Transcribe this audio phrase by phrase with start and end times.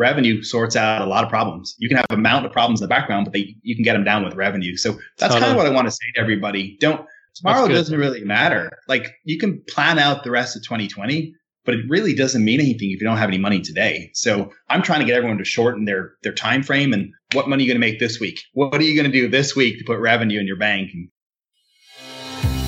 [0.00, 1.76] revenue sorts out a lot of problems.
[1.78, 3.92] You can have a mountain of problems in the background, but they, you can get
[3.92, 4.76] them down with revenue.
[4.76, 5.40] So that's totally.
[5.40, 6.76] kind of what I want to say to everybody.
[6.80, 8.70] Don't tomorrow doesn't really matter.
[8.88, 11.34] Like you can plan out the rest of 2020,
[11.64, 14.10] but it really doesn't mean anything if you don't have any money today.
[14.14, 17.62] So I'm trying to get everyone to shorten their their time frame and what money
[17.62, 18.40] are you going to make this week?
[18.54, 20.90] What are you going to do this week to put revenue in your bank?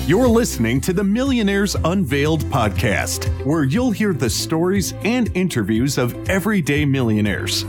[0.05, 6.29] You're listening to the Millionaires Unveiled podcast, where you'll hear the stories and interviews of
[6.29, 7.63] everyday millionaires.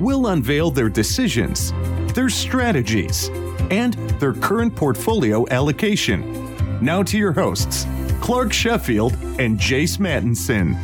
[0.00, 1.72] We'll unveil their decisions,
[2.12, 3.28] their strategies,
[3.70, 6.82] and their current portfolio allocation.
[6.84, 7.86] Now to your hosts,
[8.20, 10.74] Clark Sheffield and Jace Mattinson.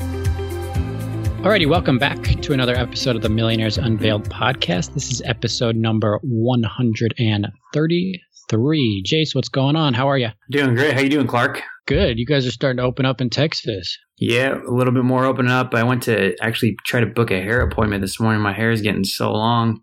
[1.42, 4.94] Alrighty, welcome back to another episode of the Millionaires Unveiled podcast.
[4.94, 8.22] This is episode number 130
[8.52, 9.02] three.
[9.05, 9.95] Jace, what's going on?
[9.95, 10.29] How are you?
[10.51, 10.95] Doing great.
[10.95, 11.62] How you doing, Clark?
[11.87, 12.19] Good.
[12.19, 13.98] You guys are starting to open up in Texas.
[14.19, 15.75] Yeah, a little bit more open up.
[15.75, 18.42] I went to actually try to book a hair appointment this morning.
[18.42, 19.80] My hair is getting so long.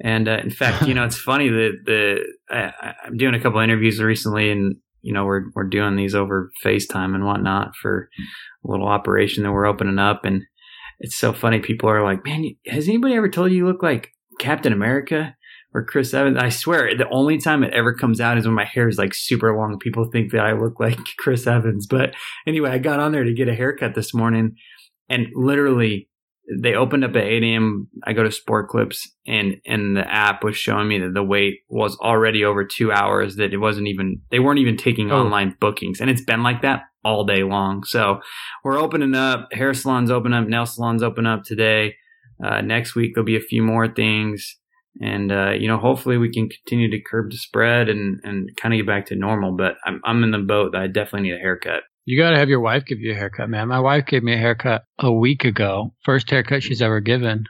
[0.00, 3.60] And uh, in fact, you know, it's funny that the I, am doing a couple
[3.60, 8.10] interviews recently, and you know, we're we're doing these over FaceTime and whatnot for
[8.64, 10.42] a little operation that we're opening up, and
[10.98, 11.60] it's so funny.
[11.60, 15.34] People are like, "Man, has anybody ever told you you look like Captain America?"
[15.78, 16.36] Or Chris Evans.
[16.38, 19.14] I swear, the only time it ever comes out is when my hair is like
[19.14, 19.78] super long.
[19.78, 21.86] People think that I look like Chris Evans.
[21.86, 22.14] But
[22.46, 24.56] anyway, I got on there to get a haircut this morning
[25.08, 26.08] and literally
[26.60, 27.88] they opened up at 8 a.m.
[28.04, 31.60] I go to Sport Clips and, and the app was showing me that the wait
[31.68, 35.18] was already over two hours, that it wasn't even, they weren't even taking oh.
[35.18, 36.00] online bookings.
[36.00, 37.84] And it's been like that all day long.
[37.84, 38.20] So
[38.64, 41.94] we're opening up, hair salons open up, nail salons open up today.
[42.42, 44.57] Uh, next week, there'll be a few more things
[45.00, 48.74] and uh, you know hopefully we can continue to curb the spread and and kind
[48.74, 51.36] of get back to normal but i'm, I'm in the boat that i definitely need
[51.36, 51.82] a haircut.
[52.04, 53.68] You got to have your wife give you a haircut man.
[53.68, 57.44] My wife gave me a haircut a week ago first haircut she's ever given.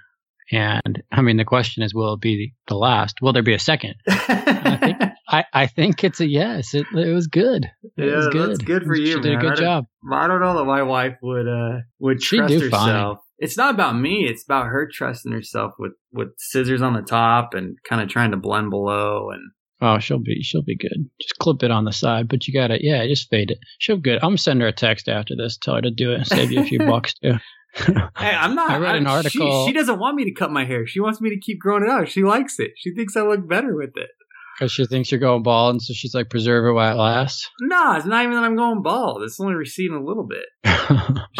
[0.50, 3.22] And i mean the question is will it be the last?
[3.22, 3.94] Will there be a second?
[4.08, 4.96] I, think,
[5.28, 6.74] I, I think it's a yes.
[6.74, 7.66] It, it was good.
[7.96, 8.82] It yeah, was good that's good.
[8.84, 9.84] for you she did a good I job.
[10.10, 13.98] I don't know that my wife would uh would trust herself fine it's not about
[13.98, 14.26] me.
[14.28, 18.32] It's about her trusting herself with with scissors on the top and kind of trying
[18.32, 19.50] to blend below and.
[19.80, 21.08] Oh, she'll be she'll be good.
[21.20, 23.58] Just clip it on the side, but you gotta yeah, just fade it.
[23.78, 24.16] She'll be good.
[24.16, 26.50] I'm gonna send her a text after this, tell her to do it, and save
[26.50, 27.34] you a few bucks too.
[27.74, 28.70] hey, I'm not.
[28.70, 29.66] I read an article.
[29.66, 30.86] She, she, doesn't want me to cut my hair.
[30.86, 32.08] She wants me to keep growing it out.
[32.08, 32.72] She likes it.
[32.76, 34.08] She thinks I look better with it.
[34.58, 37.48] Because she thinks you're going bald, and so she's like, preserve it while it lasts.
[37.60, 39.22] No, it's not even that I'm going bald.
[39.22, 40.46] It's only receding a little bit.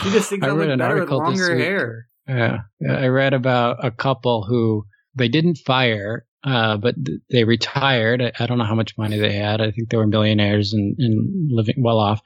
[0.03, 2.07] she just thinks I, I look better with longer hair.
[2.29, 2.59] Yeah,
[2.89, 4.85] I read about a couple who
[5.15, 6.95] they didn't fire, uh, but
[7.31, 8.23] they retired.
[8.23, 9.61] I, I, don't know how much money they had.
[9.61, 12.21] I think they were millionaires and, and living well off.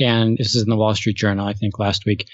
[0.00, 2.26] And this is in the Wall Street Journal, I think, last week.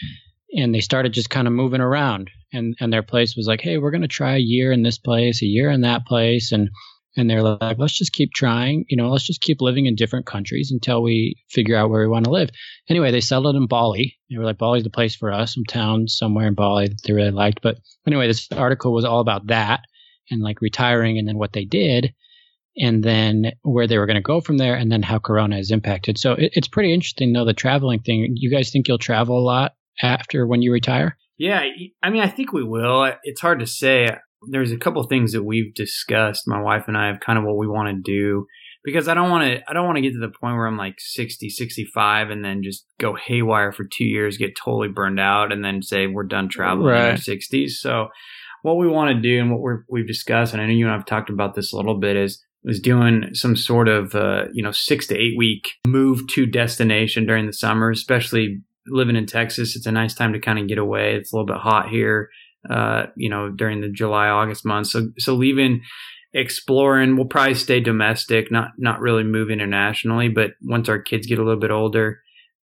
[0.57, 3.79] And they started just kind of moving around, and and their place was like, hey,
[3.79, 6.71] we're going to try a year in this place, a year in that place, and
[7.17, 8.85] and they're like, let's just keep trying.
[8.89, 12.09] You know, let's just keep living in different countries until we figure out where we
[12.09, 12.51] want to live.
[12.89, 14.19] Anyway, they settled in Bali.
[14.31, 17.13] They were like, Bali's the place for us, some town somewhere in Bali that they
[17.13, 17.61] really liked.
[17.63, 19.81] But anyway, this article was all about that
[20.31, 22.15] and like retiring and then what they did
[22.77, 25.71] and then where they were going to go from there and then how Corona has
[25.73, 26.19] impacted.
[26.19, 28.33] So it, it's pretty interesting, though, the traveling thing.
[28.37, 31.19] You guys think you'll travel a lot after when you retire?
[31.37, 31.65] Yeah,
[32.03, 33.13] I mean, I think we will.
[33.25, 34.09] It's hard to say
[34.49, 37.57] there's a couple things that we've discussed, my wife and I, have kind of what
[37.57, 38.47] we want to do
[38.85, 40.79] because I don't want to I don't want to get to the point where I'm
[40.79, 45.53] like 60, 65 and then just go haywire for 2 years, get totally burned out
[45.53, 47.05] and then say we're done traveling right.
[47.05, 47.71] in our 60s.
[47.71, 48.09] So
[48.63, 50.95] what we want to do and what we're, we've discussed and I know you and
[50.95, 54.63] I've talked about this a little bit is was doing some sort of uh, you
[54.63, 59.77] know 6 to 8 week move to destination during the summer, especially living in Texas.
[59.77, 61.15] It's a nice time to kind of get away.
[61.15, 62.31] It's a little bit hot here
[62.69, 64.93] uh, you know, during the July, August months.
[64.93, 65.83] So, so leaving,
[66.33, 71.39] exploring, we'll probably stay domestic, not, not really move internationally, but once our kids get
[71.39, 72.21] a little bit older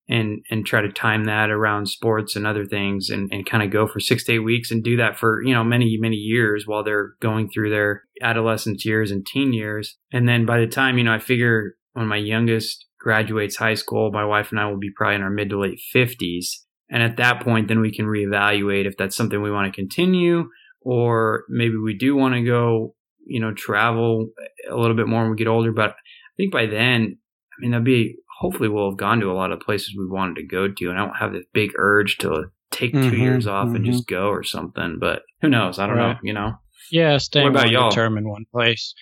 [0.07, 3.71] and, and try to time that around sports and other things and, and kind of
[3.71, 6.65] go for six to eight weeks and do that for, you know, many, many years
[6.65, 9.97] while they're going through their adolescence years and teen years.
[10.13, 14.11] And then by the time, you know, I figure when my youngest graduates high school,
[14.11, 17.17] my wife and I will be probably in our mid to late fifties and at
[17.17, 20.49] that point, then we can reevaluate if that's something we want to continue
[20.87, 22.95] or maybe we do want to go,
[23.25, 24.29] you know, travel
[24.71, 25.73] a little bit more when we get older.
[25.73, 27.17] But I think by then,
[27.51, 30.35] I mean, that'd be hopefully we'll have gone to a lot of places we wanted
[30.35, 30.89] to go to.
[30.89, 33.75] And I don't have this big urge to take mm-hmm, 2 years off mm-hmm.
[33.75, 34.97] and just go or something.
[34.97, 35.77] But who knows?
[35.77, 36.13] I don't right.
[36.13, 36.53] know, you know?
[36.89, 37.91] Yeah, staying what about y'all?
[37.91, 38.93] term in one place.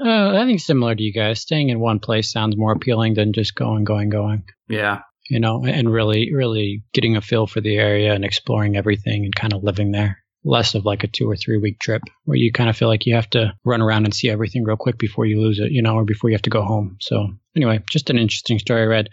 [0.00, 3.32] Uh, I think similar to you guys, staying in one place sounds more appealing than
[3.32, 4.44] just going, going, going.
[4.68, 9.24] Yeah, you know, and really, really getting a feel for the area and exploring everything
[9.24, 10.18] and kind of living there.
[10.46, 13.06] less of like a two or three week trip where you kind of feel like
[13.06, 15.80] you have to run around and see everything real quick before you lose it, you
[15.80, 16.96] know, or before you have to go home.
[17.00, 19.08] So anyway, just an interesting story I read.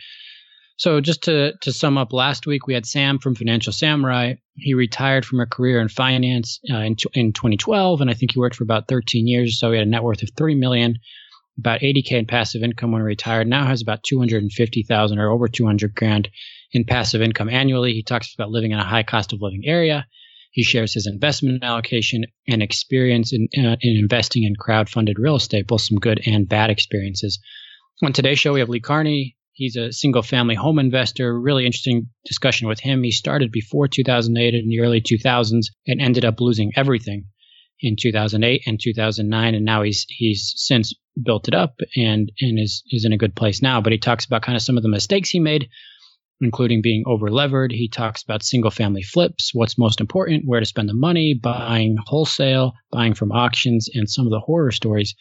[0.77, 4.33] So just to to sum up, last week we had Sam from Financial Samurai.
[4.55, 8.39] He retired from a career in finance uh, in, in 2012, and I think he
[8.39, 9.59] worked for about 13 years.
[9.59, 10.97] So he had a net worth of three million,
[11.57, 13.47] about 80k in passive income when he retired.
[13.47, 16.29] Now has about 250,000 or over 200 grand
[16.71, 17.93] in passive income annually.
[17.93, 20.07] He talks about living in a high cost of living area.
[20.51, 25.67] He shares his investment allocation and experience in, uh, in investing in crowd-funded real estate,
[25.67, 27.39] both some good and bad experiences.
[28.03, 31.39] On today's show, we have Lee Kearney, He's a single family home investor.
[31.39, 33.03] Really interesting discussion with him.
[33.03, 37.25] He started before 2008 in the early 2000s and ended up losing everything
[37.79, 42.83] in 2008 and 2009 and now he's he's since built it up and and is
[42.89, 44.89] is in a good place now but he talks about kind of some of the
[44.89, 45.67] mistakes he made
[46.39, 50.65] including being over levered he talks about single family flips what's most important where to
[50.65, 55.15] spend the money buying wholesale buying from auctions and some of the horror stories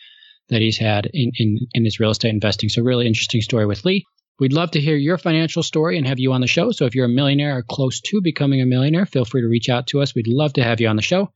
[0.49, 3.85] that he's had in in, in his real estate investing so really interesting story with
[3.85, 4.05] lee
[4.41, 6.71] We'd love to hear your financial story and have you on the show.
[6.71, 9.69] So if you're a millionaire or close to becoming a millionaire, feel free to reach
[9.69, 10.15] out to us.
[10.15, 11.31] We'd love to have you on the show.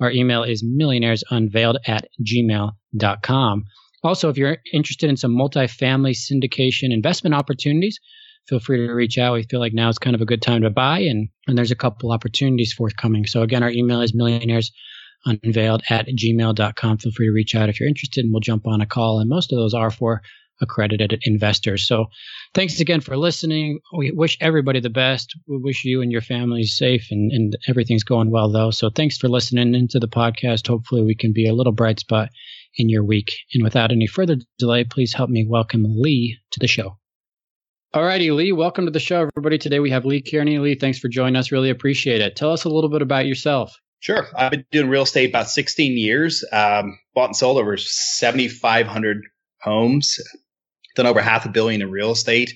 [0.00, 3.64] Our email is millionairesunveiled at gmail.com.
[4.02, 7.98] Also, if you're interested in some multifamily syndication investment opportunities,
[8.48, 9.34] feel free to reach out.
[9.34, 11.70] We feel like now is kind of a good time to buy, and, and there's
[11.70, 13.26] a couple opportunities forthcoming.
[13.26, 16.98] So, again, our email is millionairesunveiled at gmail.com.
[16.98, 19.20] Feel free to reach out if you're interested, and we'll jump on a call.
[19.20, 20.22] And most of those are for
[20.60, 21.86] accredited investors.
[21.86, 22.06] So
[22.54, 23.80] thanks again for listening.
[23.96, 25.34] We wish everybody the best.
[25.46, 28.70] We wish you and your families safe and, and everything's going well though.
[28.70, 30.68] So thanks for listening into the podcast.
[30.68, 32.28] Hopefully we can be a little bright spot
[32.76, 33.32] in your week.
[33.54, 36.96] And without any further delay, please help me welcome Lee to the show.
[37.94, 39.58] Alrighty, Lee, welcome to the show, everybody.
[39.58, 40.58] Today we have Lee Kearney.
[40.58, 41.50] Lee, thanks for joining us.
[41.50, 42.36] Really appreciate it.
[42.36, 43.76] Tell us a little bit about yourself.
[43.98, 44.26] Sure.
[44.36, 46.44] I've been doing real estate about 16 years.
[46.52, 49.22] Um, bought and sold over 7,500
[49.60, 50.18] homes
[50.96, 52.54] done over half a billion in real estate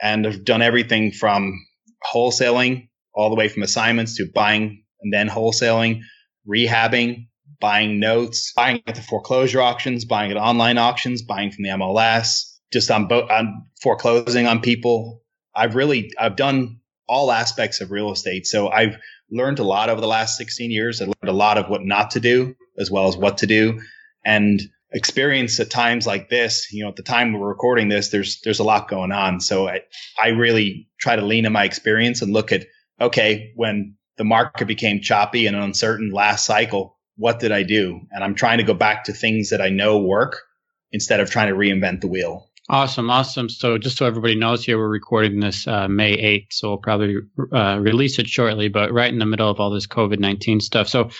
[0.00, 1.64] and have done everything from
[2.12, 6.00] wholesaling all the way from assignments to buying and then wholesaling,
[6.48, 7.26] rehabbing,
[7.62, 12.58] buying notes, buying at the foreclosure auctions, buying at online auctions, buying from the MLS,
[12.72, 15.22] just on, bo- on foreclosing on people.
[15.54, 18.46] I've really, I've done all aspects of real estate.
[18.46, 18.98] So I've
[19.30, 21.00] learned a lot over the last 16 years.
[21.00, 23.80] I learned a lot of what not to do as well as what to do.
[24.24, 24.60] And
[24.92, 28.60] experience at times like this, you know, at the time we're recording this, there's there's
[28.60, 29.40] a lot going on.
[29.40, 29.80] So I,
[30.22, 32.66] I really try to lean on my experience and look at
[33.00, 38.00] okay, when the market became choppy and uncertain last cycle, what did I do?
[38.10, 40.42] And I'm trying to go back to things that I know work
[40.90, 42.48] instead of trying to reinvent the wheel.
[42.68, 43.48] Awesome, awesome.
[43.48, 47.18] So just so everybody knows here, we're recording this uh, May 8th, so we'll probably
[47.52, 50.88] uh, release it shortly, but right in the middle of all this COVID 19 stuff.
[50.88, 51.10] So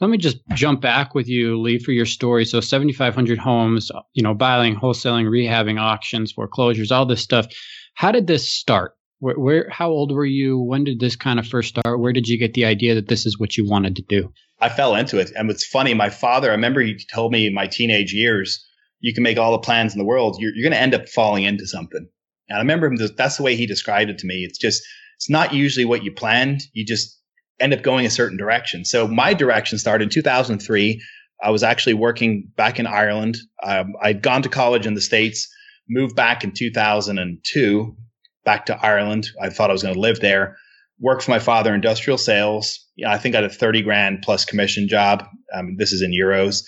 [0.00, 2.44] let me just jump back with you, Lee, for your story.
[2.44, 7.46] So 7,500 homes, you know, buying, wholesaling, rehabbing, auctions, foreclosures, all this stuff.
[7.94, 8.92] How did this start?
[9.18, 10.60] Where, where, how old were you?
[10.60, 11.98] When did this kind of first start?
[11.98, 14.32] Where did you get the idea that this is what you wanted to do?
[14.60, 15.30] I fell into it.
[15.36, 18.64] And what's funny, my father, I remember he told me in my teenage years,
[19.00, 20.36] you can make all the plans in the world.
[20.40, 22.08] You're, you're going to end up falling into something.
[22.48, 24.44] And I remember him, that's the way he described it to me.
[24.44, 24.82] It's just,
[25.16, 26.62] it's not usually what you planned.
[26.72, 27.16] You just
[27.60, 28.84] end up going a certain direction.
[28.84, 31.00] So my direction started in 2003.
[31.42, 33.36] I was actually working back in Ireland.
[33.62, 35.48] Um, I'd gone to college in the States,
[35.88, 37.96] moved back in 2002
[38.44, 39.28] back to Ireland.
[39.42, 40.56] I thought I was going to live there.
[41.00, 42.84] Worked for my father, industrial sales.
[43.06, 45.24] I think I had a 30 grand plus commission job.
[45.54, 46.64] Um, this is in euros.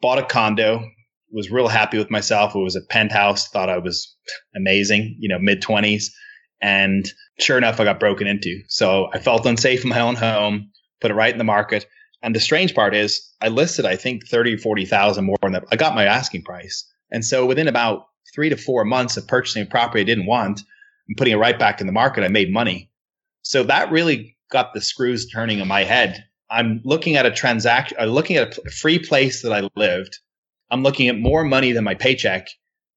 [0.00, 0.84] Bought a condo.
[1.30, 2.54] Was real happy with myself.
[2.54, 3.48] It was a penthouse.
[3.48, 4.14] Thought I was
[4.54, 5.16] amazing.
[5.18, 6.04] You know, mid 20s.
[6.62, 7.06] And
[7.38, 8.62] sure enough, I got broken into.
[8.68, 11.86] So I felt unsafe in my own home, put it right in the market.
[12.22, 15.64] And the strange part is I listed, I think 30, 40,000 more than that.
[15.70, 16.90] I got my asking price.
[17.10, 20.60] And so within about three to four months of purchasing a property I didn't want
[21.08, 22.90] and putting it right back in the market, I made money.
[23.46, 26.24] So that really got the screws turning in my head.
[26.50, 30.18] I'm looking at a transaction, I'm uh, looking at a free place that I lived.
[30.70, 32.48] I'm looking at more money than my paycheck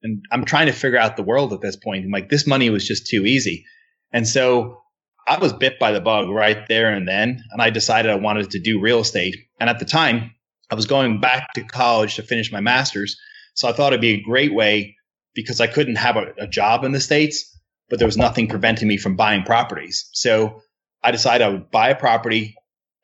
[0.01, 2.05] and I'm trying to figure out the world at this point.
[2.05, 3.65] I'm like, this money was just too easy.
[4.11, 4.81] And so
[5.27, 7.43] I was bit by the bug right there and then.
[7.51, 9.35] And I decided I wanted to do real estate.
[9.59, 10.31] And at the time,
[10.71, 13.17] I was going back to college to finish my master's.
[13.53, 14.95] So I thought it'd be a great way
[15.35, 17.58] because I couldn't have a, a job in the States,
[17.89, 20.09] but there was nothing preventing me from buying properties.
[20.13, 20.61] So
[21.03, 22.55] I decided I would buy a property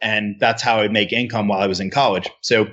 [0.02, 2.30] and that's how I'd make income while I was in college.
[2.42, 2.68] So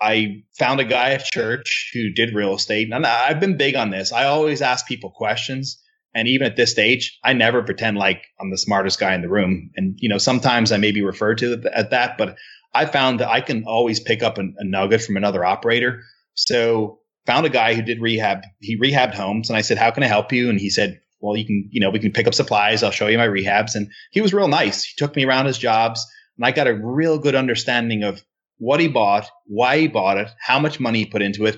[0.00, 2.92] I found a guy at church who did real estate.
[2.92, 4.12] And I've been big on this.
[4.12, 5.82] I always ask people questions.
[6.14, 9.28] And even at this stage, I never pretend like I'm the smartest guy in the
[9.28, 9.70] room.
[9.76, 12.36] And, you know, sometimes I may be referred to at that, but
[12.74, 16.02] I found that I can always pick up a, a nugget from another operator.
[16.34, 18.42] So found a guy who did rehab.
[18.60, 21.36] He rehabbed homes, and I said, "How can I help you?" And he said, "Well,
[21.36, 22.82] you can, you know, we can pick up supplies.
[22.82, 24.84] I'll show you my rehabs." And he was real nice.
[24.84, 26.06] He took me around his jobs,
[26.36, 28.22] and I got a real good understanding of
[28.58, 31.56] what he bought, why he bought it, how much money he put into it,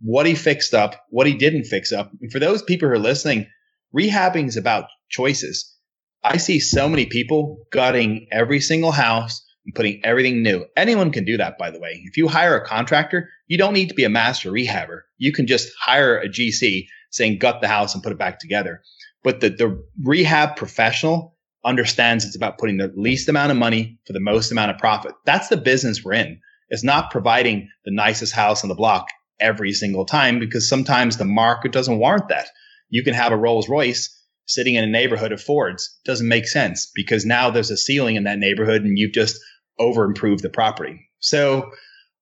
[0.00, 2.10] what he fixed up, what he didn't fix up.
[2.20, 3.46] And for those people who are listening,
[3.94, 5.74] rehabbing is about choices.
[6.22, 10.64] I see so many people gutting every single house and putting everything new.
[10.76, 12.02] Anyone can do that, by the way.
[12.04, 15.02] If you hire a contractor, you don't need to be a master rehabber.
[15.18, 18.82] You can just hire a GC saying gut the house and put it back together.
[19.26, 24.12] But the, the rehab professional understands it's about putting the least amount of money for
[24.12, 25.16] the most amount of profit.
[25.24, 26.38] That's the business we're in.
[26.68, 29.08] It's not providing the nicest house on the block
[29.40, 32.46] every single time because sometimes the market doesn't warrant that.
[32.88, 34.16] You can have a Rolls Royce
[34.46, 35.98] sitting in a neighborhood of Fords.
[36.04, 39.40] Doesn't make sense because now there's a ceiling in that neighborhood and you've just
[39.76, 41.00] over improved the property.
[41.18, 41.72] So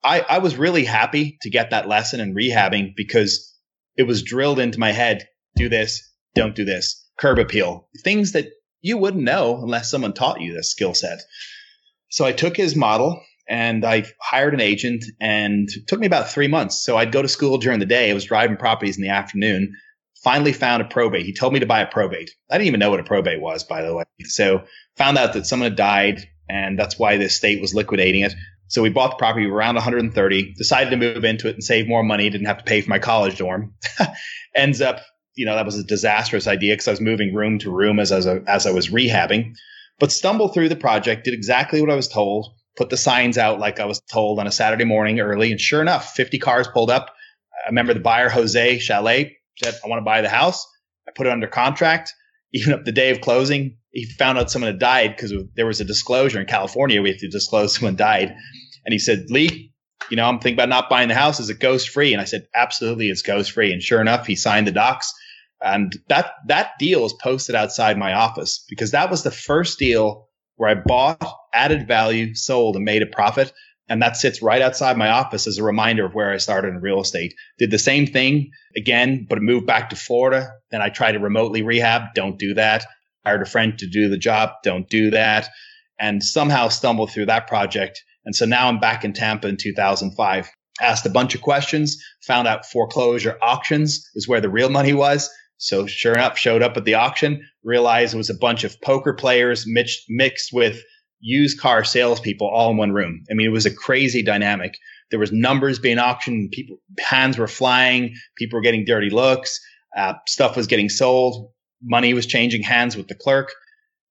[0.03, 3.55] I, I was really happy to get that lesson in rehabbing because
[3.95, 5.29] it was drilled into my head.
[5.55, 6.03] Do this,
[6.35, 8.47] don't do this, curb appeal, things that
[8.81, 11.21] you wouldn't know unless someone taught you this skill set.
[12.11, 16.31] So I took his model and I hired an agent and it took me about
[16.31, 16.85] three months.
[16.85, 18.11] So I'd go to school during the day.
[18.11, 19.75] I was driving properties in the afternoon.
[20.23, 21.27] Finally found a probate.
[21.27, 22.31] He told me to buy a probate.
[22.51, 24.05] I didn't even know what a probate was, by the way.
[24.25, 24.65] So
[24.97, 28.35] found out that someone had died and that's why the state was liquidating it.
[28.69, 32.03] So we bought the property around 130, decided to move into it and save more
[32.03, 32.29] money.
[32.31, 33.75] Didn't have to pay for my college dorm.
[34.55, 35.01] Ends up,
[35.35, 38.13] you know, that was a disastrous idea because I was moving room to room as,
[38.13, 39.55] as, a, as I was rehabbing,
[39.99, 43.59] but stumbled through the project, did exactly what I was told, put the signs out
[43.59, 45.51] like I was told on a Saturday morning early.
[45.51, 47.15] And sure enough, 50 cars pulled up.
[47.65, 50.67] I remember the buyer, Jose Chalet, said, I want to buy the house.
[51.09, 52.13] I put it under contract.
[52.53, 55.81] Even up the day of closing, he found out someone had died because there was
[55.81, 57.03] a disclosure in California.
[57.03, 58.35] We have to disclose someone died.
[58.85, 59.73] And he said, Lee,
[60.11, 61.41] you know, I'm thinking about not buying the house.
[61.41, 62.13] Is it ghost free?
[62.13, 63.73] And I said, absolutely, it's ghost free.
[63.73, 65.13] And sure enough, he signed the docs.
[65.65, 70.29] And that, that deal is posted outside my office because that was the first deal
[70.57, 73.51] where I bought, added value, sold, and made a profit.
[73.89, 76.81] And that sits right outside my office as a reminder of where I started in
[76.81, 77.35] real estate.
[77.59, 80.53] Did the same thing again, but moved back to Florida.
[80.71, 82.15] Then I tried to remotely rehab.
[82.15, 82.85] Don't do that.
[83.25, 84.51] Hired a friend to do the job.
[84.63, 85.49] Don't do that.
[85.99, 88.03] And somehow stumbled through that project.
[88.27, 90.51] And so now I'm back in Tampa in 2005.
[90.81, 95.31] Asked a bunch of questions, found out foreclosure auctions is where the real money was.
[95.59, 99.15] So sure enough, showed up at the auction, realized it was a bunch of poker
[99.15, 100.83] players mixed, mixed with
[101.21, 103.25] used car salespeople all in one room.
[103.31, 104.77] I mean, it was a crazy dynamic.
[105.11, 109.61] There was numbers being auctioned, people hands were flying, people were getting dirty looks,
[109.97, 111.51] uh, stuff was getting sold,
[111.83, 113.53] money was changing hands with the clerk.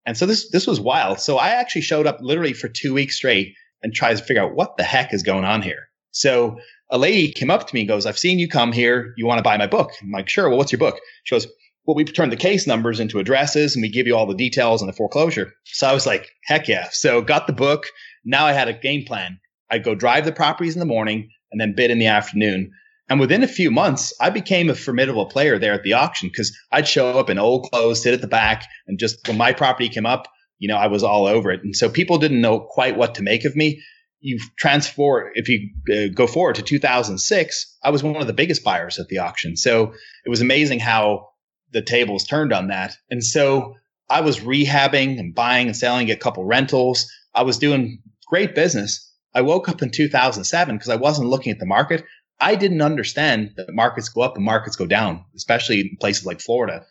[0.05, 1.19] And so this this was wild.
[1.19, 4.55] So I actually showed up literally for two weeks straight and tried to figure out
[4.55, 5.89] what the heck is going on here.
[6.13, 9.13] So a lady came up to me and goes, I've seen you come here.
[9.17, 9.91] You want to buy my book?
[10.01, 10.47] I'm like, sure.
[10.47, 10.99] Well, what's your book?
[11.23, 11.47] She goes,
[11.85, 14.81] well, we turn the case numbers into addresses and we give you all the details
[14.81, 15.53] and the foreclosure.
[15.65, 16.87] So I was like, heck yeah.
[16.91, 17.87] So got the book.
[18.23, 19.39] Now I had a game plan.
[19.69, 22.71] I'd go drive the properties in the morning and then bid in the afternoon.
[23.09, 26.57] And within a few months, I became a formidable player there at the auction because
[26.71, 29.89] I'd show up in old clothes, sit at the back, and just when my property
[29.89, 30.27] came up,
[30.57, 31.63] you know, I was all over it.
[31.63, 33.81] And so people didn't know quite what to make of me.
[34.23, 38.63] You transfer, if you uh, go forward to 2006, I was one of the biggest
[38.63, 39.57] buyers at the auction.
[39.57, 39.93] So
[40.25, 41.29] it was amazing how
[41.71, 42.95] the tables turned on that.
[43.09, 43.75] And so
[44.09, 47.11] I was rehabbing and buying and selling a couple rentals.
[47.35, 49.11] I was doing great business.
[49.33, 52.03] I woke up in 2007 because I wasn't looking at the market.
[52.39, 56.41] I didn't understand that markets go up and markets go down, especially in places like
[56.41, 56.85] Florida.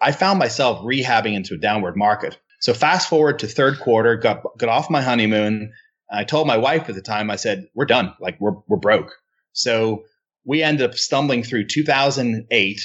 [0.00, 2.38] I found myself rehabbing into a downward market.
[2.60, 5.72] So fast forward to third quarter, got got off my honeymoon.
[6.10, 8.14] I told my wife at the time, I said, "We're done.
[8.20, 9.12] Like we're we're broke."
[9.52, 10.04] So
[10.44, 12.80] we ended up stumbling through 2008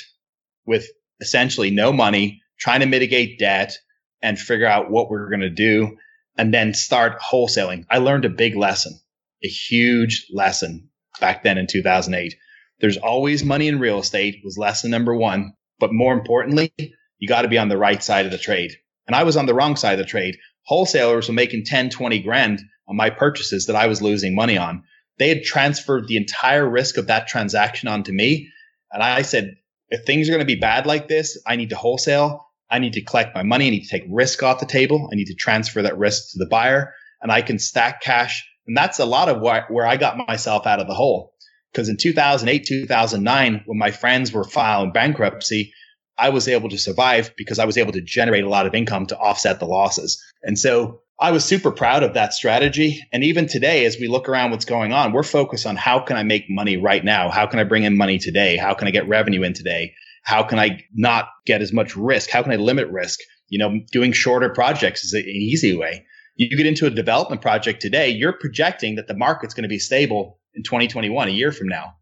[0.65, 0.87] with
[1.21, 3.77] essentially no money, trying to mitigate debt
[4.21, 5.97] and figure out what we are going to do
[6.37, 7.85] and then start wholesaling.
[7.89, 8.99] I learned a big lesson,
[9.43, 10.89] a huge lesson
[11.19, 12.35] back then in 2008.
[12.79, 15.53] There's always money in real estate was lesson number one.
[15.79, 16.73] But more importantly,
[17.19, 18.71] you got to be on the right side of the trade.
[19.07, 20.37] And I was on the wrong side of the trade.
[20.63, 24.83] Wholesalers were making 10, 20 grand on my purchases that I was losing money on.
[25.17, 28.49] They had transferred the entire risk of that transaction onto me.
[28.91, 29.55] And I said,
[29.89, 32.47] if things are going to be bad like this, I need to wholesale.
[32.69, 33.67] I need to collect my money.
[33.67, 35.09] I need to take risk off the table.
[35.11, 38.47] I need to transfer that risk to the buyer and I can stack cash.
[38.67, 41.33] And that's a lot of where, where I got myself out of the hole.
[41.71, 45.73] Because in 2008, 2009, when my friends were filing bankruptcy,
[46.17, 49.07] I was able to survive because I was able to generate a lot of income
[49.07, 50.23] to offset the losses.
[50.43, 53.01] And so I was super proud of that strategy.
[53.13, 56.17] And even today, as we look around what's going on, we're focused on how can
[56.17, 57.29] I make money right now?
[57.29, 58.57] How can I bring in money today?
[58.57, 59.93] How can I get revenue in today?
[60.23, 62.29] How can I not get as much risk?
[62.29, 63.19] How can I limit risk?
[63.47, 66.05] You know, doing shorter projects is an easy way.
[66.35, 69.79] You get into a development project today, you're projecting that the market's going to be
[69.79, 71.95] stable in 2021, a year from now.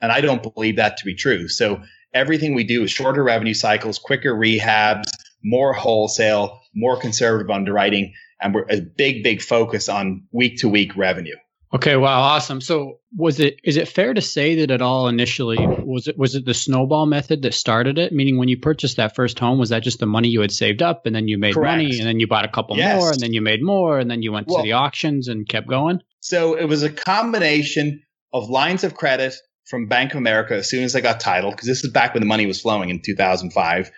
[0.00, 1.48] And I don't believe that to be true.
[1.48, 1.82] So
[2.14, 5.08] everything we do is shorter revenue cycles, quicker rehabs,
[5.42, 10.96] more wholesale, more conservative underwriting, and we're a big, big focus on week to week
[10.96, 11.36] revenue.
[11.72, 12.60] Okay, wow, awesome.
[12.60, 16.34] So was it is it fair to say that at all initially was it was
[16.34, 18.12] it the snowball method that started it?
[18.12, 20.82] Meaning when you purchased that first home, was that just the money you had saved
[20.82, 21.70] up and then you made Correct.
[21.70, 23.00] money and then you bought a couple yes.
[23.00, 25.48] more and then you made more and then you went well, to the auctions and
[25.48, 26.00] kept going?
[26.18, 29.34] So it was a combination of lines of credit
[29.66, 32.20] from Bank of America as soon as I got title, because this is back when
[32.20, 33.90] the money was flowing in 2005.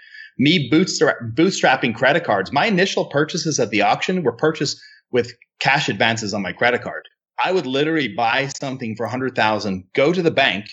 [0.43, 2.51] Me bootstrap, bootstrapping credit cards.
[2.51, 4.77] My initial purchases at the auction were purchased
[5.13, 7.09] with cash advances on my credit card.
[7.45, 10.67] I would literally buy something for 100,000, go to the bank.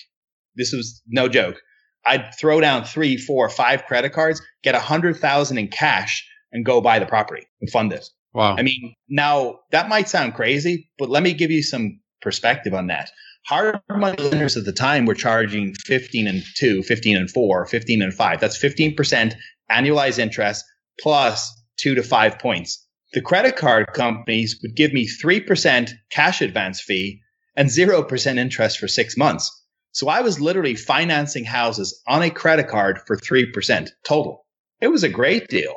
[0.56, 1.62] This was no joke.
[2.04, 6.66] I'd throw down three, four, five credit cards, get a hundred thousand in cash and
[6.66, 8.10] go buy the property and fund it.
[8.34, 8.56] Wow.
[8.58, 12.88] I mean, now that might sound crazy, but let me give you some perspective on
[12.88, 13.12] that.
[13.50, 18.04] Hard money lenders at the time were charging 15 and 2, 15 and 4, 15
[18.04, 18.40] and 5.
[18.40, 19.34] That's 15%
[19.72, 20.64] annualized interest
[21.02, 22.88] plus 2 to 5 points.
[23.14, 27.22] The credit card companies would give me 3% cash advance fee
[27.56, 29.66] and 0% interest for 6 months.
[29.94, 34.46] So I was literally financing houses on a credit card for 3% total.
[34.80, 35.74] It was a great deal.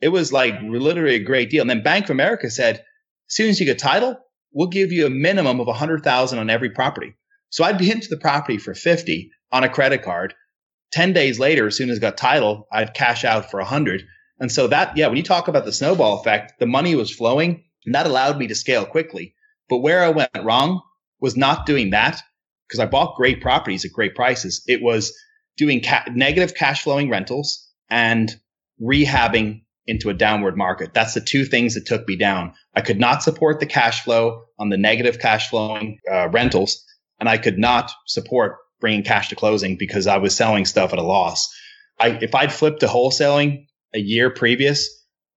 [0.00, 1.60] It was like literally a great deal.
[1.60, 2.84] And then Bank of America said, as
[3.34, 4.16] soon as you get title,
[4.52, 7.14] we'll give you a minimum of 100,000 on every property.
[7.50, 10.34] So I'd be into the property for 50 on a credit card.
[10.92, 14.02] 10 days later, as soon as I got title, I'd cash out for 100.
[14.40, 17.64] And so that, yeah, when you talk about the snowball effect, the money was flowing
[17.86, 19.34] and that allowed me to scale quickly.
[19.68, 20.80] But where I went wrong
[21.20, 22.20] was not doing that
[22.68, 24.62] because I bought great properties at great prices.
[24.66, 25.12] It was
[25.56, 28.30] doing ca- negative cash flowing rentals and
[28.80, 30.94] rehabbing into a downward market.
[30.94, 32.54] That's the two things that took me down.
[32.74, 36.82] I could not support the cash flow on the negative cash flowing uh, rentals,
[37.18, 40.98] and I could not support bringing cash to closing because I was selling stuff at
[40.98, 41.52] a loss.
[41.98, 44.88] I, if I'd flipped to wholesaling a year previous,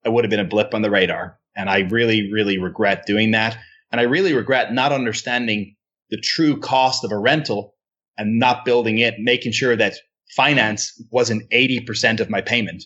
[0.05, 1.39] I would have been a blip on the radar.
[1.55, 3.57] And I really, really regret doing that.
[3.91, 5.75] And I really regret not understanding
[6.09, 7.75] the true cost of a rental
[8.17, 9.95] and not building it, making sure that
[10.35, 12.83] finance wasn't 80% of my payment.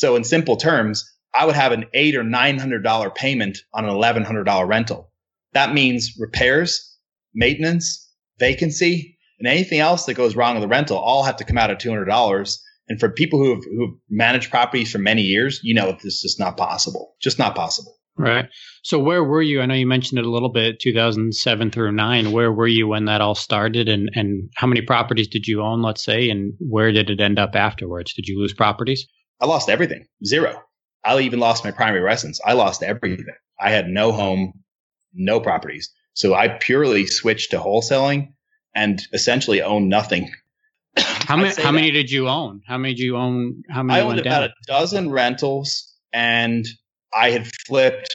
[0.00, 3.84] So in simple terms, I would have an eight or nine hundred dollar payment on
[3.84, 5.12] an eleven hundred dollar rental.
[5.52, 6.96] That means repairs,
[7.34, 11.58] maintenance, vacancy, and anything else that goes wrong with the rental all have to come
[11.58, 12.62] out of two hundred dollars.
[12.88, 16.40] And for people who have who've managed properties for many years, you know is just
[16.40, 17.16] not possible.
[17.20, 17.94] Just not possible.
[18.16, 18.46] Right.
[18.82, 19.60] So where were you?
[19.60, 22.32] I know you mentioned it a little bit, 2007 through 9.
[22.32, 25.82] Where were you when that all started and and how many properties did you own,
[25.82, 28.14] let's say, and where did it end up afterwards?
[28.14, 29.06] Did you lose properties?
[29.40, 30.06] I lost everything.
[30.24, 30.62] Zero.
[31.04, 32.40] I even lost my primary residence.
[32.44, 33.24] I lost everything.
[33.58, 34.52] I had no home,
[35.14, 35.90] no properties.
[36.14, 38.34] So I purely switched to wholesaling
[38.74, 40.30] and essentially owned nothing.
[40.96, 41.48] How many?
[41.50, 41.72] How that.
[41.72, 42.60] many did you own?
[42.66, 43.62] How many did you own?
[43.70, 44.00] How many?
[44.00, 44.48] I owned about down?
[44.48, 46.66] a dozen rentals, and
[47.14, 48.08] I had flipped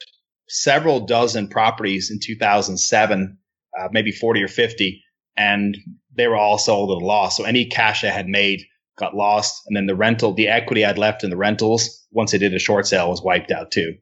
[0.48, 3.38] several dozen properties in 2007,
[3.80, 5.02] uh, maybe 40 or 50,
[5.38, 5.78] and
[6.14, 7.38] they were all sold at a loss.
[7.38, 8.66] So any cash I had made
[8.98, 9.64] got lost.
[9.68, 12.60] And then the rental, the equity I'd left in the rentals, once I did a
[12.60, 13.96] short sale, was wiped out too.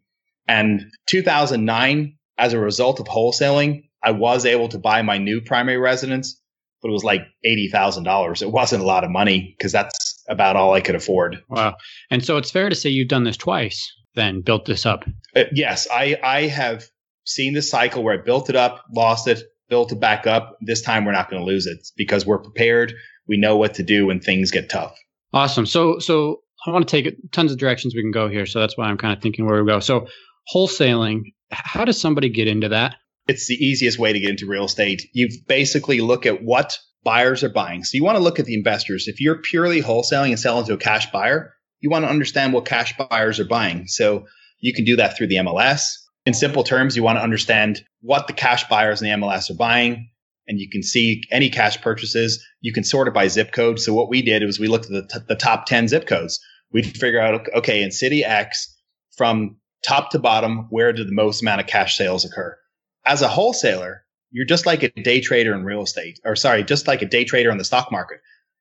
[0.48, 5.78] And 2009, as a result of wholesaling, I was able to buy my new primary
[5.78, 6.40] residence,
[6.82, 8.42] but it was like $80,000.
[8.42, 11.42] It wasn't a lot of money because that's about all I could afford.
[11.48, 11.76] Wow.
[12.10, 15.06] And so it's fair to say you've done this twice, then built this up.
[15.36, 15.88] Uh, yes.
[15.92, 16.86] I, I have
[17.26, 20.58] seen this cycle where I built it up, lost it, built it back up.
[20.62, 22.94] This time we're not going to lose it because we're prepared
[23.28, 24.98] we know what to do when things get tough.
[25.34, 25.66] Awesome.
[25.66, 28.46] So, so I want to take tons of directions we can go here.
[28.46, 29.80] So that's why I'm kind of thinking where we go.
[29.80, 30.08] So,
[30.54, 32.96] wholesaling, how does somebody get into that?
[33.28, 35.04] It's the easiest way to get into real estate.
[35.14, 37.84] You basically look at what buyers are buying.
[37.84, 39.08] So, you want to look at the investors.
[39.08, 42.66] If you're purely wholesaling and selling to a cash buyer, you want to understand what
[42.66, 43.88] cash buyers are buying.
[43.88, 44.26] So,
[44.60, 45.84] you can do that through the MLS.
[46.26, 49.56] In simple terms, you want to understand what the cash buyers in the MLS are
[49.56, 50.10] buying
[50.48, 52.46] and you can see any cash purchases.
[52.62, 53.80] You can sort it by zip code.
[53.80, 56.40] So what we did was we looked at the, t- the top 10 zip codes.
[56.72, 58.76] We'd figure out, okay, in city X,
[59.16, 62.58] from top to bottom, where did the most amount of cash sales occur?
[63.06, 66.88] As a wholesaler, you're just like a day trader in real estate, or sorry, just
[66.88, 68.20] like a day trader in the stock market.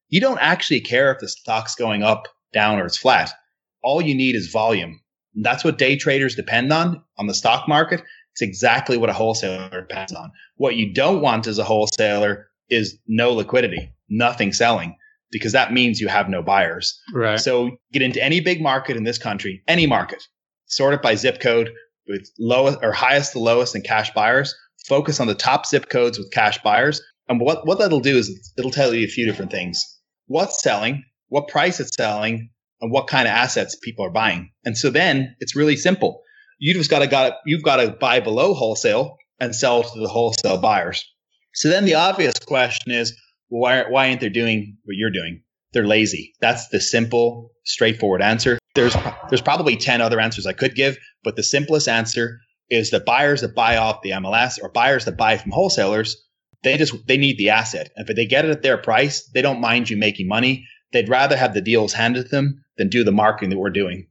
[0.09, 3.33] You don't actually care if the stock's going up down or it's flat.
[3.83, 5.01] All you need is volume.
[5.35, 8.03] And that's what day traders depend on on the stock market.
[8.33, 10.31] It's exactly what a wholesaler depends on.
[10.57, 14.97] What you don't want as a wholesaler is no liquidity, nothing selling,
[15.31, 16.99] because that means you have no buyers.
[17.13, 17.39] Right.
[17.39, 20.23] So get into any big market in this country, any market,
[20.67, 21.71] sort it by zip code
[22.09, 24.55] with lowest or highest to lowest and cash buyers.
[24.87, 27.01] Focus on the top zip codes with cash buyers.
[27.29, 30.01] And what, what that'll do is it'll tell you a few different things.
[30.27, 34.51] What's selling, what price it's selling, and what kind of assets people are buying.
[34.65, 36.23] And so then it's really simple.
[36.63, 40.59] You just gotta got you've got to buy below wholesale and sell to the wholesale
[40.59, 41.05] buyers.
[41.55, 43.21] So then the obvious question is,
[43.51, 45.43] well, why, why aren't they doing what you're doing?
[45.73, 46.35] They're lazy.
[46.41, 48.61] That's the simple, straightforward answer.
[48.77, 48.95] There's
[49.29, 52.39] there's probably 10 other answers I could give, but the simplest answer
[52.71, 56.17] is that buyers that buy off the MLS or buyers that buy from wholesalers,
[56.63, 57.91] they just they need the asset.
[57.97, 60.65] And if they get it at their price, they don't mind you making money.
[60.93, 64.07] They'd rather have the deals handed to them than do the marketing that we're doing.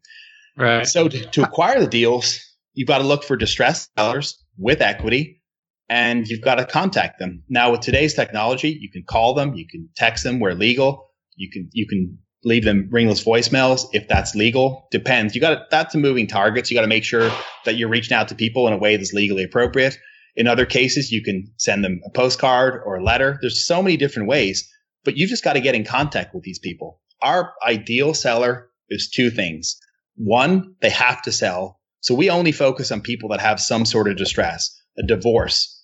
[0.58, 0.86] Right.
[0.86, 2.40] So to, to acquire the deals,
[2.74, 5.42] you've got to look for distressed sellers with equity
[5.90, 7.44] and you've got to contact them.
[7.50, 11.50] Now with today's technology, you can call them, you can text them where legal, you
[11.52, 14.88] can you can leave them ringless voicemails if that's legal.
[14.92, 15.36] Depends.
[15.36, 16.66] You got to, that's a moving target.
[16.66, 17.32] So you got to make sure
[17.66, 19.98] that you're reaching out to people in a way that's legally appropriate.
[20.36, 23.38] In other cases, you can send them a postcard or a letter.
[23.42, 24.68] There's so many different ways,
[25.04, 27.00] but you just got to get in contact with these people.
[27.22, 29.78] Our ideal seller is two things.
[30.16, 31.80] One, they have to sell.
[32.02, 35.84] So we only focus on people that have some sort of distress, a divorce,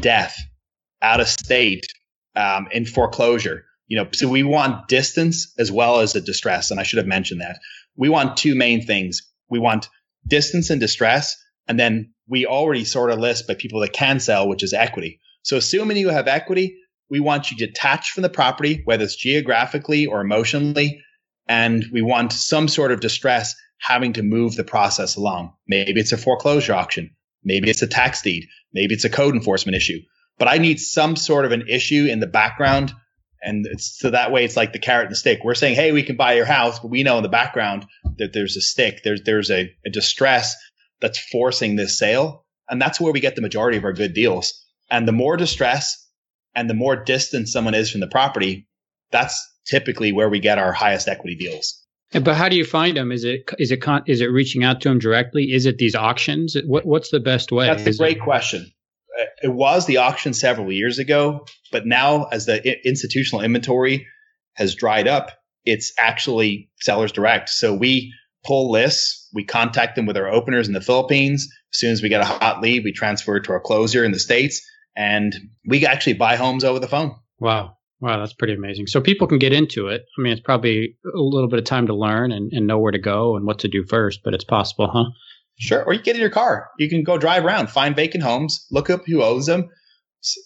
[0.00, 0.36] death,
[1.02, 1.86] out of state,
[2.34, 6.70] um, in foreclosure you know, so we want distance as well as a distress.
[6.70, 7.58] And I should have mentioned that.
[7.96, 9.22] We want two main things.
[9.50, 9.88] We want
[10.26, 11.36] distance and distress.
[11.66, 15.20] And then we already sort of list by people that can sell, which is equity.
[15.42, 16.76] So assuming you have equity,
[17.10, 21.00] we want you detached from the property, whether it's geographically or emotionally.
[21.48, 25.52] And we want some sort of distress having to move the process along.
[25.66, 27.10] Maybe it's a foreclosure auction.
[27.44, 28.46] Maybe it's a tax deed.
[28.72, 30.00] Maybe it's a code enforcement issue.
[30.38, 32.92] But I need some sort of an issue in the background
[33.42, 35.40] and so that way it's like the carrot and the stick.
[35.44, 37.86] We're saying, hey, we can buy your house, but we know in the background
[38.18, 40.56] that there's a stick, there's there's a, a distress
[41.00, 42.44] that's forcing this sale.
[42.68, 44.52] And that's where we get the majority of our good deals.
[44.90, 46.06] And the more distress
[46.54, 48.66] and the more distant someone is from the property,
[49.10, 51.86] that's typically where we get our highest equity deals.
[52.12, 53.12] But how do you find them?
[53.12, 55.52] Is it is it is it reaching out to them directly?
[55.52, 56.56] Is it these auctions?
[56.64, 57.66] What what's the best way?
[57.66, 58.72] That's a is great it- question
[59.18, 64.06] uh, it was the auction several years ago, but now as the institutional inventory
[64.54, 65.32] has dried up,
[65.64, 67.48] it's actually sellers direct.
[67.48, 68.12] So we
[68.44, 71.48] pull lists, we contact them with our openers in the Philippines.
[71.72, 74.12] As soon as we get a hot lead, we transfer it to our closer in
[74.12, 74.64] the States
[74.96, 75.34] and
[75.66, 77.14] we actually buy homes over the phone.
[77.38, 77.76] Wow.
[78.00, 78.86] Wow, that's pretty amazing.
[78.86, 80.02] So people can get into it.
[80.16, 82.92] I mean, it's probably a little bit of time to learn and, and know where
[82.92, 85.10] to go and what to do first, but it's possible, huh?
[85.58, 85.82] Sure.
[85.82, 86.70] Or you get in your car.
[86.78, 89.68] You can go drive around, find vacant homes, look up who owes them,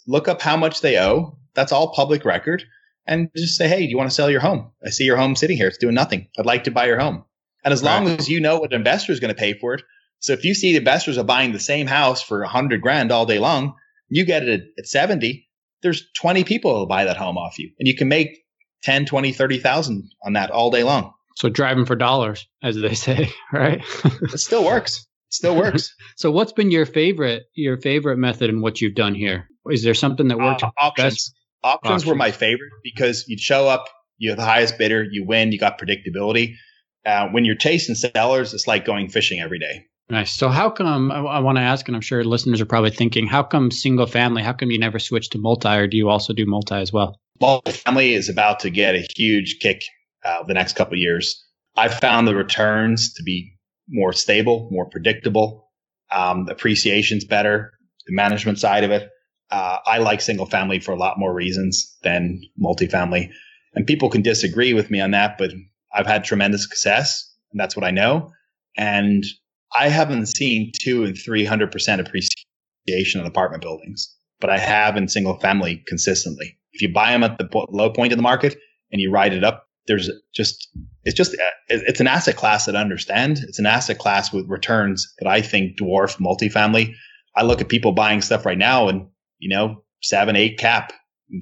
[0.07, 1.37] look up how much they owe.
[1.55, 2.65] That's all public record.
[3.07, 4.71] And just say, hey, do you want to sell your home?
[4.85, 5.67] I see your home sitting here.
[5.67, 6.29] It's doing nothing.
[6.39, 7.25] I'd like to buy your home.
[7.65, 9.83] And as long as you know what an investor is going to pay for it.
[10.21, 13.13] So if you see the investors are buying the same house for a hundred grand
[13.13, 13.75] all day long,
[14.09, 15.47] you get it at 70,
[15.83, 18.39] there's 20 people who'll buy that home off you and you can make
[18.83, 21.13] 10, 20, 30,000 on that all day long.
[21.37, 23.83] So driving for dollars, as they say, right?
[24.05, 24.99] it still works.
[25.31, 25.95] It still works.
[26.17, 29.49] so what's been your favorite your favorite method in what you've done here?
[29.71, 31.15] Is there something that worked uh, auctions.
[31.15, 31.35] best?
[31.65, 32.07] Auctions, Auctions.
[32.07, 33.85] were my favorite because you'd show up,
[34.19, 36.55] you're the highest bidder, you win, you got predictability.
[37.07, 39.87] Uh, when you're chasing sellers, it's like going fishing every day.
[40.13, 40.35] Nice.
[40.35, 43.27] So how come I, I want to ask, and I'm sure listeners are probably thinking,
[43.27, 44.43] how come single family?
[44.43, 47.19] How come you never switch to multi, or do you also do multi as well?
[47.41, 49.81] Multifamily is about to get a huge kick
[50.23, 51.43] uh, the next couple years.
[51.77, 53.55] I've found the returns to be
[53.89, 55.71] more stable, more predictable.
[56.15, 57.73] Um, the appreciation's better.
[58.07, 59.09] The management side of it.
[59.51, 63.31] Uh, I like single family for a lot more reasons than multifamily.
[63.75, 65.53] And people can disagree with me on that, but
[65.91, 68.31] I've had tremendous success and that's what I know.
[68.77, 69.25] And
[69.79, 75.39] I haven't seen two and 300% appreciation in apartment buildings, but I have in single
[75.39, 76.59] family consistently.
[76.73, 78.57] If you buy them at the low point of the market
[78.91, 80.69] and you ride it up, there's just,
[81.05, 81.37] it's just,
[81.69, 83.41] it's an asset class that I understand.
[83.49, 86.95] It's an asset class with returns that I think dwarf multifamily.
[87.35, 89.09] I look at people buying stuff right now and,
[89.39, 90.93] you know, seven, eight cap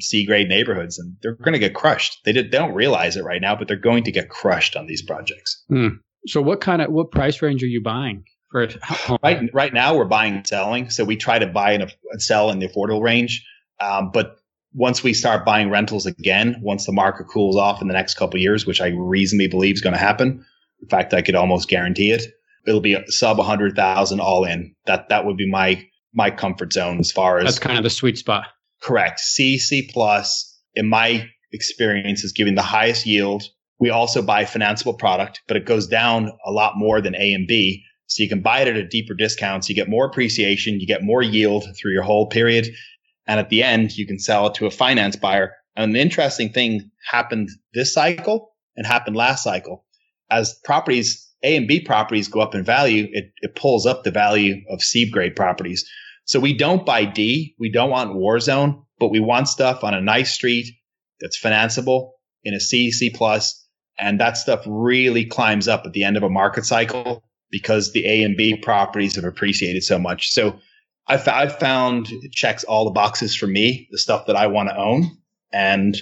[0.00, 2.18] C grade neighborhoods and they're going to get crushed.
[2.24, 4.86] They, did, they don't realize it right now, but they're going to get crushed on
[4.86, 5.62] these projects.
[5.68, 5.88] Hmm.
[6.26, 8.68] So what kind of, what price range are you buying for?
[9.22, 10.90] Right, right now we're buying and selling.
[10.90, 13.46] So we try to buy and sell in the affordable range.
[13.80, 14.36] Um, but
[14.72, 18.38] once we start buying rentals again, once the market cools off in the next couple
[18.38, 20.44] years, which I reasonably believe is going to happen.
[20.80, 22.22] In fact, I could almost guarantee it.
[22.66, 24.74] It'll be sub 100,000 all in.
[24.86, 27.90] That that would be my my comfort zone as far as That's kind of the
[27.90, 28.46] sweet spot.
[28.82, 29.20] Correct.
[29.20, 33.42] C C plus in my experience is giving the highest yield.
[33.80, 37.48] We also buy financeable product, but it goes down a lot more than A and
[37.48, 37.82] B.
[38.06, 39.64] So you can buy it at a deeper discount.
[39.64, 42.68] So you get more appreciation, you get more yield through your whole period.
[43.26, 45.54] And at the end, you can sell it to a finance buyer.
[45.76, 49.84] And the interesting thing happened this cycle and happened last cycle.
[50.30, 54.10] As properties, A and B properties go up in value, it, it pulls up the
[54.10, 55.88] value of C grade properties.
[56.24, 57.54] So we don't buy D.
[57.58, 60.66] We don't want war zone, but we want stuff on a nice street
[61.20, 62.10] that's financeable
[62.44, 63.66] in a C, C plus.
[63.98, 68.06] And that stuff really climbs up at the end of a market cycle because the
[68.06, 70.30] A and B properties have appreciated so much.
[70.30, 70.58] So
[71.06, 74.68] I've, I've found it checks all the boxes for me, the stuff that I want
[74.68, 75.10] to own.
[75.52, 75.96] And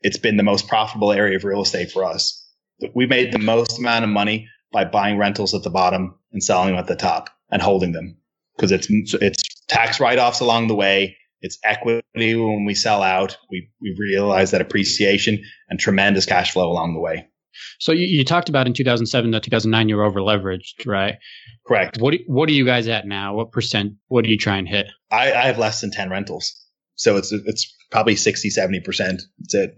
[0.00, 2.42] it's been the most profitable area of real estate for us.
[2.94, 6.70] We made the most amount of money by buying rentals at the bottom and selling
[6.70, 8.16] them at the top and holding them
[8.56, 11.16] because it's, it's tax write-offs along the way.
[11.40, 12.02] It's equity
[12.34, 13.36] when we sell out.
[13.50, 17.28] We, we realize that appreciation and tremendous cash flow along the way.
[17.78, 21.16] So you, you talked about in 2007 to 2009 you were over leveraged, right?
[21.66, 21.98] Correct.
[21.98, 23.34] What what are you guys at now?
[23.34, 23.94] What percent?
[24.08, 24.88] What do you try and hit?
[25.10, 26.54] I, I have less than 10 rentals,
[26.94, 29.22] so it's it's probably 60, 70 percent.
[29.38, 29.70] That's it.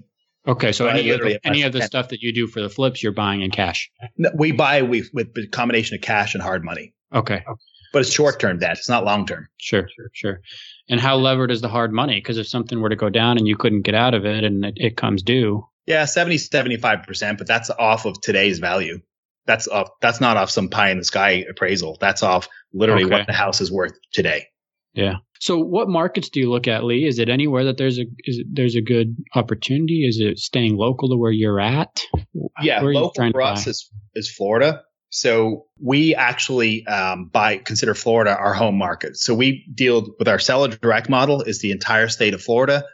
[0.46, 2.70] Okay, so, so any of the, any of the stuff that you do for the
[2.70, 3.90] flips, you're buying in cash.
[4.16, 6.94] No, we buy we, with a combination of cash and hard money.
[7.12, 7.44] Okay.
[7.92, 8.78] But it's short term debt.
[8.78, 9.48] It's not long term.
[9.58, 10.40] Sure, sure, sure.
[10.88, 12.18] And how levered is the hard money?
[12.18, 14.64] Because if something were to go down and you couldn't get out of it and
[14.64, 19.00] it, it comes due, yeah, 70, 75%, but that's off of today's value.
[19.46, 21.96] That's off, that's not off some pie in the sky appraisal.
[21.98, 23.14] That's off literally okay.
[23.14, 24.48] what the house is worth today.
[24.92, 25.14] Yeah.
[25.40, 27.06] So what markets do you look at, Lee?
[27.06, 30.06] Is it anywhere that there's a is it, there's a good opportunity?
[30.06, 32.02] Is it staying local to where you're at?
[32.60, 34.82] Yeah, local for us is, is Florida.
[35.10, 39.16] So we actually um, buy consider Florida our home market.
[39.16, 42.84] So we deal with our seller direct model is the entire state of Florida.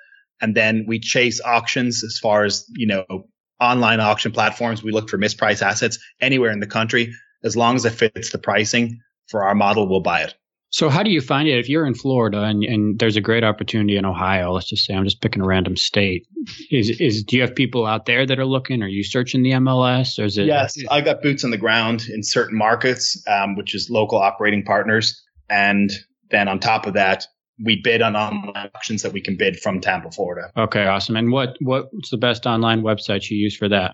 [0.40, 3.26] And then we chase auctions as far as, you know,
[3.60, 4.82] online auction platforms.
[4.82, 7.12] We look for mispriced assets anywhere in the country.
[7.42, 10.34] As long as it fits the pricing for our model, we'll buy it.
[10.74, 13.44] So how do you find it if you're in Florida and, and there's a great
[13.44, 14.52] opportunity in Ohio?
[14.52, 16.26] Let's just say I'm just picking a random state.
[16.68, 18.82] Is is do you have people out there that are looking?
[18.82, 20.46] Are you searching the MLS or is it?
[20.46, 24.64] Yes, I got boots on the ground in certain markets, um, which is local operating
[24.64, 25.92] partners, and
[26.32, 27.24] then on top of that,
[27.64, 30.50] we bid on online auctions that we can bid from Tampa, Florida.
[30.56, 31.14] Okay, awesome.
[31.14, 33.92] And what what's the best online website you use for that?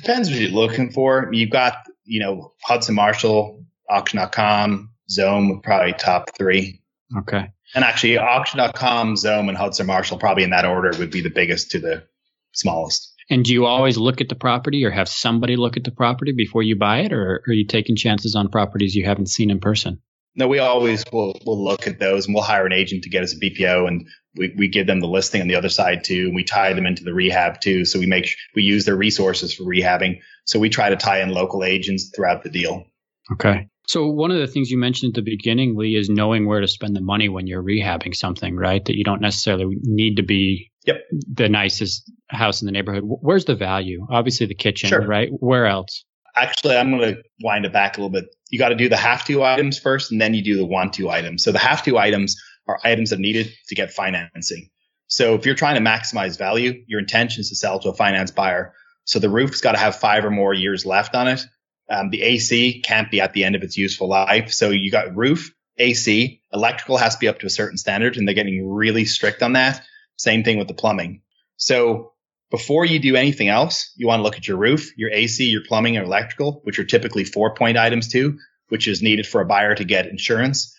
[0.00, 1.28] Depends what you're looking for.
[1.32, 1.74] You've got,
[2.04, 6.82] you know, Hudson Marshall, auction.com, Xome, probably top three.
[7.18, 7.50] Okay.
[7.74, 11.70] And actually, auction.com, Xome, and Hudson Marshall, probably in that order, would be the biggest
[11.72, 12.04] to the
[12.52, 13.12] smallest.
[13.30, 16.32] And do you always look at the property or have somebody look at the property
[16.32, 19.60] before you buy it, or are you taking chances on properties you haven't seen in
[19.60, 20.00] person?
[20.34, 23.22] No, we always will will look at those and we'll hire an agent to get
[23.22, 26.26] us a BPO and we, we give them the listing on the other side too.
[26.26, 27.84] And we tie them into the rehab too.
[27.84, 30.20] So we make, we use their resources for rehabbing.
[30.44, 32.86] So we try to tie in local agents throughout the deal.
[33.30, 33.68] Okay.
[33.86, 36.68] So one of the things you mentioned at the beginning, Lee, is knowing where to
[36.68, 38.84] spend the money when you're rehabbing something, right?
[38.84, 41.02] That you don't necessarily need to be yep.
[41.10, 43.02] the nicest house in the neighborhood.
[43.04, 44.06] Where's the value?
[44.10, 45.06] Obviously the kitchen, sure.
[45.06, 45.30] right?
[45.40, 46.04] Where else?
[46.34, 48.24] Actually, I'm going to wind it back a little bit.
[48.50, 50.94] You got to do the have to items first, and then you do the want
[50.94, 51.44] to items.
[51.44, 52.36] So the have to items
[52.68, 54.70] are items that are needed to get financing.
[55.08, 58.30] So if you're trying to maximize value, your intention is to sell to a finance
[58.30, 58.72] buyer.
[59.04, 61.44] So the roof's got to have five or more years left on it.
[61.92, 64.50] Um, the AC can't be at the end of its useful life.
[64.50, 68.26] So you got roof, AC, electrical has to be up to a certain standard, and
[68.26, 69.82] they're getting really strict on that.
[70.16, 71.20] Same thing with the plumbing.
[71.56, 72.12] So
[72.50, 75.64] before you do anything else, you want to look at your roof, your AC, your
[75.68, 79.46] plumbing, or electrical, which are typically four point items too, which is needed for a
[79.46, 80.74] buyer to get insurance.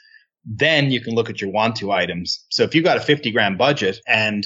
[0.45, 2.43] Then you can look at your want to items.
[2.49, 4.45] So if you've got a 50 grand budget and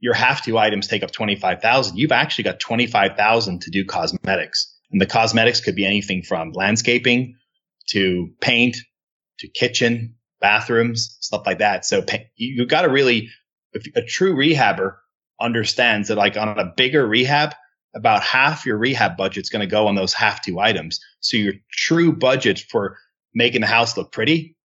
[0.00, 4.77] your have to items take up 25,000, you've actually got 25,000 to do cosmetics.
[4.90, 7.36] And the cosmetics could be anything from landscaping
[7.90, 8.76] to paint
[9.40, 11.84] to kitchen, bathrooms, stuff like that.
[11.84, 12.04] So
[12.36, 13.28] you've got to really,
[13.72, 14.96] if a true rehabber
[15.40, 17.54] understands that like on a bigger rehab,
[17.94, 21.00] about half your rehab budget's going to go on those half two items.
[21.20, 22.98] So your true budget for
[23.34, 24.56] making the house look pretty,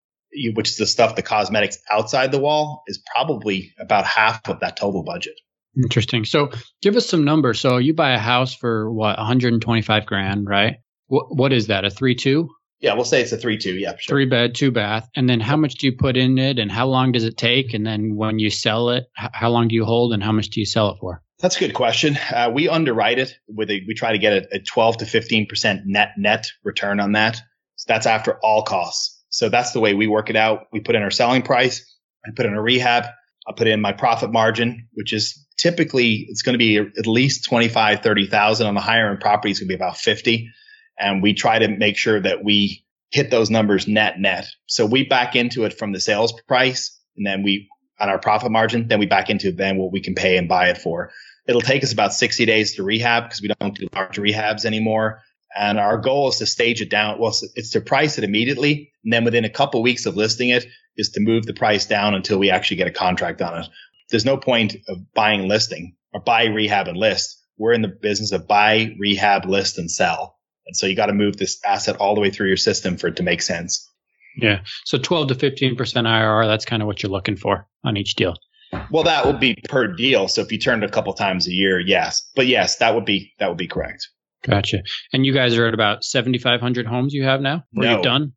[0.54, 4.78] which is the stuff, the cosmetics outside the wall is probably about half of that
[4.78, 5.36] total budget.
[5.82, 6.26] Interesting.
[6.26, 7.60] So give us some numbers.
[7.60, 10.78] So you buy a house for what, 125 grand, right?
[11.08, 11.86] What, what is that?
[11.86, 12.50] A three, two?
[12.84, 13.76] Yeah, we'll say it's a three two.
[13.76, 14.14] Yeah, sure.
[14.14, 15.08] Three bed, two bath.
[15.16, 17.74] And then how much do you put in it and how long does it take?
[17.74, 20.60] And then when you sell it, how long do you hold and how much do
[20.60, 21.22] you sell it for?
[21.40, 22.18] That's a good question.
[22.18, 25.82] Uh, we underwrite it with a, we try to get a, a 12 to 15%
[25.86, 27.38] net net return on that.
[27.78, 29.24] So that's after all costs.
[29.30, 30.68] So that's the way we work it out.
[30.74, 31.90] We put in our selling price.
[32.26, 33.06] I put in a rehab.
[33.48, 37.46] I put in my profit margin, which is typically it's going to be at least
[37.46, 39.52] 25, 30,000 on the higher end property.
[39.52, 40.50] It's going to be about 50
[41.00, 44.48] and we try to make sure that we hit those numbers net net.
[44.66, 48.52] So we back into it from the sales price and then we on our profit
[48.52, 51.12] margin, then we back into then what we can pay and buy it for.
[51.48, 55.22] It'll take us about 60 days to rehab because we don't do large rehabs anymore.
[55.56, 57.20] And our goal is to stage it down.
[57.20, 58.92] Well, it's to price it immediately.
[59.04, 60.66] And then within a couple of weeks of listing it
[60.98, 63.68] is to move the price down until we actually get a contract on it.
[64.14, 67.42] There's no point of buying listing or buy rehab and list.
[67.58, 70.38] We're in the business of buy, rehab, list and sell.
[70.68, 73.08] And so you got to move this asset all the way through your system for
[73.08, 73.90] it to make sense.
[74.38, 74.60] Yeah.
[74.86, 78.36] So 12 to 15% IRR, that's kind of what you're looking for on each deal.
[78.92, 80.28] Well, that would be per deal.
[80.28, 82.30] So if you turned a couple times a year, yes.
[82.36, 84.10] But yes, that would be that would be correct.
[84.46, 84.84] Gotcha.
[85.12, 87.64] And you guys are at about 7,500 homes you have now?
[87.76, 88.34] Or no, you've done?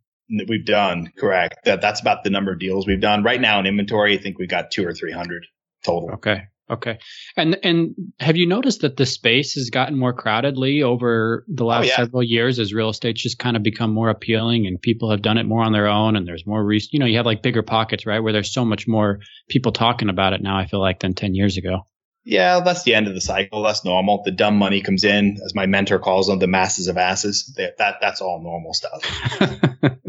[0.48, 1.58] We've done, correct.
[1.66, 3.22] That That's about the number of deals we've done.
[3.22, 5.46] Right now in inventory, I think we've got two or 300
[5.86, 6.10] total.
[6.14, 6.42] Okay.
[6.68, 6.98] Okay.
[7.36, 11.68] And and have you noticed that the space has gotten more crowdedly over the oh,
[11.68, 11.96] last oh, yeah.
[11.96, 15.38] several years as real estate's just kind of become more appealing and people have done
[15.38, 17.62] it more on their own and there's more re- you know, you have like bigger
[17.62, 18.18] pockets, right?
[18.18, 21.34] Where there's so much more people talking about it now, I feel like than 10
[21.36, 21.86] years ago.
[22.24, 23.62] Yeah, that's the end of the cycle.
[23.62, 24.22] That's normal.
[24.24, 27.54] The dumb money comes in, as my mentor calls them, the masses of asses.
[27.56, 30.00] That, that that's all normal stuff.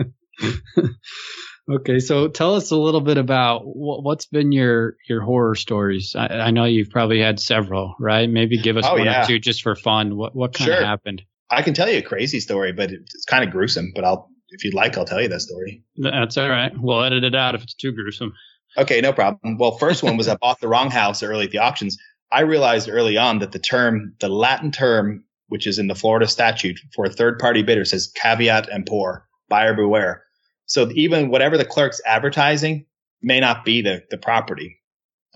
[1.70, 6.16] Okay, so tell us a little bit about what's been your your horror stories.
[6.16, 8.30] I, I, know you've probably had several, right?
[8.30, 9.24] Maybe give us oh, one yeah.
[9.24, 10.16] or two just for fun.
[10.16, 10.78] What what kind sure.
[10.78, 11.24] of happened?
[11.50, 13.92] I can tell you a crazy story, but it's kind of gruesome.
[13.94, 15.84] But I'll, if you'd like, I'll tell you that story.
[15.98, 16.72] That's all right.
[16.76, 18.34] We'll edit it out if it's too gruesome.
[18.78, 19.58] Okay, no problem.
[19.58, 21.98] Well, first one was I bought the wrong house early at the auctions.
[22.32, 26.28] I realized early on that the term, the Latin term, which is in the Florida
[26.28, 30.24] statute for a third party bidder, says caveat emptor, buyer beware.
[30.68, 32.86] So even whatever the clerk's advertising
[33.22, 34.78] may not be the, the property.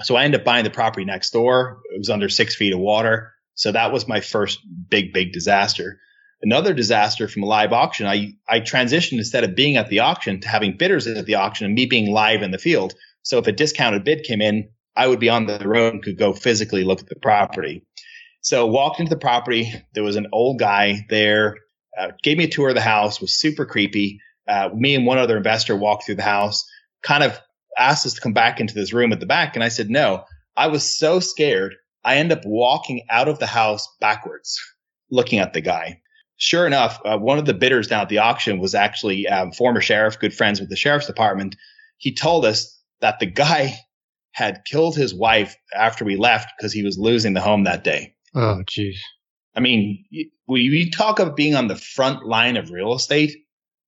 [0.03, 1.81] So I ended up buying the property next door.
[1.93, 3.33] It was under six feet of water.
[3.55, 5.99] So that was my first big, big disaster.
[6.41, 10.41] Another disaster from a live auction, I, I transitioned instead of being at the auction
[10.41, 12.93] to having bidders at the auction and me being live in the field.
[13.23, 16.17] So if a discounted bid came in, I would be on the road and could
[16.17, 17.85] go physically look at the property.
[18.41, 19.71] So walked into the property.
[19.93, 21.57] There was an old guy there,
[21.97, 24.19] uh, gave me a tour of the house, was super creepy
[24.51, 26.69] uh, me and one other investor walked through the house,
[27.03, 27.39] kind of
[27.77, 29.55] asked us to come back into this room at the back.
[29.55, 30.25] And I said, no,
[30.57, 31.75] I was so scared.
[32.03, 34.59] I end up walking out of the house backwards,
[35.09, 36.01] looking at the guy.
[36.37, 39.79] Sure enough, uh, one of the bidders down at the auction was actually um, former
[39.79, 41.55] sheriff, good friends with the sheriff's department.
[41.97, 43.77] He told us that the guy
[44.33, 48.15] had killed his wife after we left because he was losing the home that day.
[48.33, 48.95] Oh, jeez.
[49.55, 53.35] I mean, we, we talk of being on the front line of real estate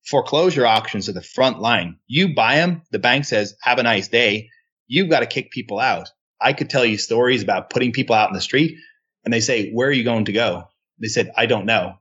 [0.06, 1.98] foreclosure auctions are the front line.
[2.06, 4.50] You buy them, the bank says, have a nice day.
[4.86, 6.10] You've got to kick people out.
[6.40, 8.76] I could tell you stories about putting people out in the street
[9.24, 10.64] and they say, where are you going to go?
[11.00, 11.94] They said, I don't know.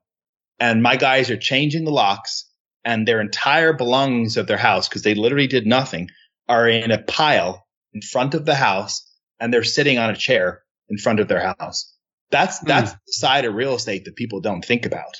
[0.59, 2.49] And my guys are changing the locks
[2.83, 6.09] and their entire belongings of their house, because they literally did nothing,
[6.49, 10.63] are in a pile in front of the house and they're sitting on a chair
[10.89, 11.95] in front of their house.
[12.29, 12.67] That's, mm.
[12.67, 15.15] that's the side of real estate that people don't think about.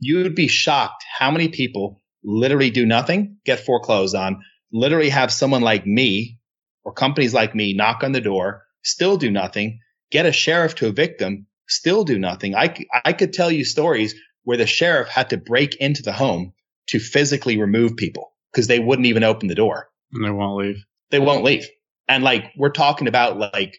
[0.00, 5.32] You would be shocked how many people literally do nothing, get foreclosed on, literally have
[5.32, 6.38] someone like me
[6.84, 10.86] or companies like me knock on the door, still do nothing, get a sheriff to
[10.86, 12.54] evict them, still do nothing.
[12.54, 16.52] I, I could tell you stories where the sheriff had to break into the home
[16.88, 19.90] to physically remove people because they wouldn't even open the door.
[20.12, 20.84] And they won't leave.
[21.10, 21.68] They won't leave.
[22.08, 23.76] And like, we're talking about like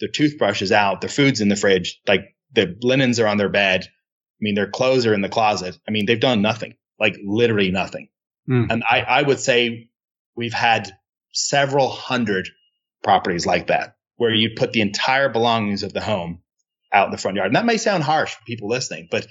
[0.00, 3.48] their toothbrush is out, their food's in the fridge, like the linens are on their
[3.48, 3.84] bed.
[3.84, 5.78] I mean, their clothes are in the closet.
[5.88, 8.08] I mean, they've done nothing like literally nothing.
[8.48, 8.66] Mm.
[8.70, 9.88] And I, I would say
[10.36, 10.92] we've had
[11.32, 12.48] several hundred
[13.02, 16.42] properties like that where you put the entire belongings of the home
[16.92, 17.46] out in the front yard.
[17.46, 19.26] And that may sound harsh for people listening, but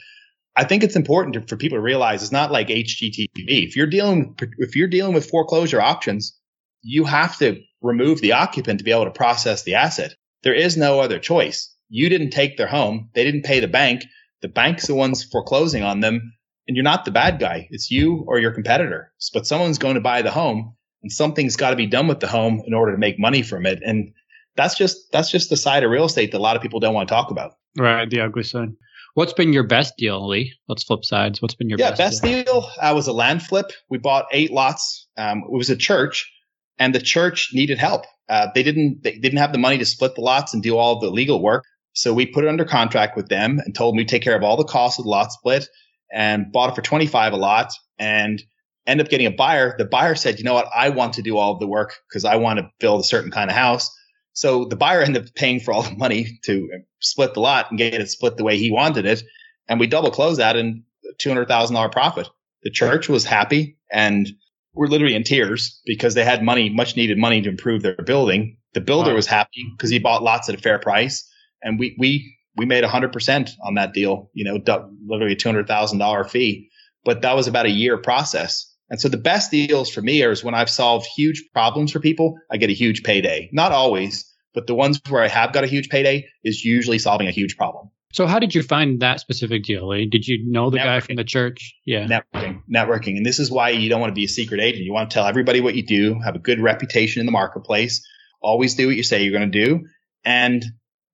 [0.55, 3.27] I think it's important to, for people to realize it's not like HGTV.
[3.35, 6.37] If you're dealing, if you're dealing with foreclosure auctions,
[6.81, 10.15] you have to remove the occupant to be able to process the asset.
[10.43, 11.73] There is no other choice.
[11.89, 13.09] You didn't take their home.
[13.13, 14.03] They didn't pay the bank.
[14.41, 16.33] The bank's the ones foreclosing on them
[16.69, 17.67] and you're not the bad guy.
[17.71, 19.11] It's you or your competitor.
[19.33, 22.27] But someone's going to buy the home and something's got to be done with the
[22.27, 23.79] home in order to make money from it.
[23.83, 24.13] And
[24.55, 26.93] that's just, that's just the side of real estate that a lot of people don't
[26.93, 27.53] want to talk about.
[27.75, 28.07] Right.
[28.07, 28.69] The ugly side.
[29.15, 30.53] What's been your best deal, Lee?
[30.67, 31.41] Let's flip sides.
[31.41, 32.43] What's been your yeah, best, best deal?
[32.43, 33.71] deal uh, was a land flip.
[33.89, 35.07] We bought eight lots.
[35.17, 36.31] Um, it was a church,
[36.77, 38.05] and the church needed help.
[38.29, 40.99] Uh, they didn't they didn't have the money to split the lots and do all
[40.99, 41.63] the legal work.
[41.93, 44.43] So we put it under contract with them and told them we take care of
[44.43, 45.67] all the costs of the lot split
[46.11, 48.41] and bought it for 25 a lot and
[48.87, 49.75] end up getting a buyer.
[49.77, 50.67] The buyer said, you know what?
[50.75, 53.31] I want to do all of the work because I want to build a certain
[53.31, 53.95] kind of house.
[54.33, 57.77] So the buyer ended up paying for all the money to split the lot and
[57.77, 59.23] get it split the way he wanted it.
[59.67, 60.83] And we double closed that and
[61.21, 62.27] $200,000 profit.
[62.63, 64.29] The church was happy and
[64.73, 68.57] we're literally in tears because they had money, much needed money to improve their building.
[68.73, 69.15] The builder wow.
[69.15, 71.29] was happy because he bought lots at a fair price
[71.61, 74.59] and we we we made 100% on that deal, you know,
[75.07, 76.69] literally a $200,000 fee.
[77.05, 78.65] But that was about a year process.
[78.89, 82.35] And so the best deals for me is when I've solved huge problems for people,
[82.51, 83.49] I get a huge payday.
[83.53, 87.27] Not always, but the ones where I have got a huge payday is usually solving
[87.27, 87.89] a huge problem.
[88.11, 89.89] So how did you find that specific deal?
[89.91, 90.83] Did you know the networking.
[90.83, 91.75] guy from the church?
[91.85, 92.07] Yeah.
[92.07, 93.17] Networking, networking.
[93.17, 94.83] And this is why you don't want to be a secret agent.
[94.83, 98.05] You want to tell everybody what you do, have a good reputation in the marketplace,
[98.41, 99.85] always do what you say you're going to do.
[100.25, 100.65] And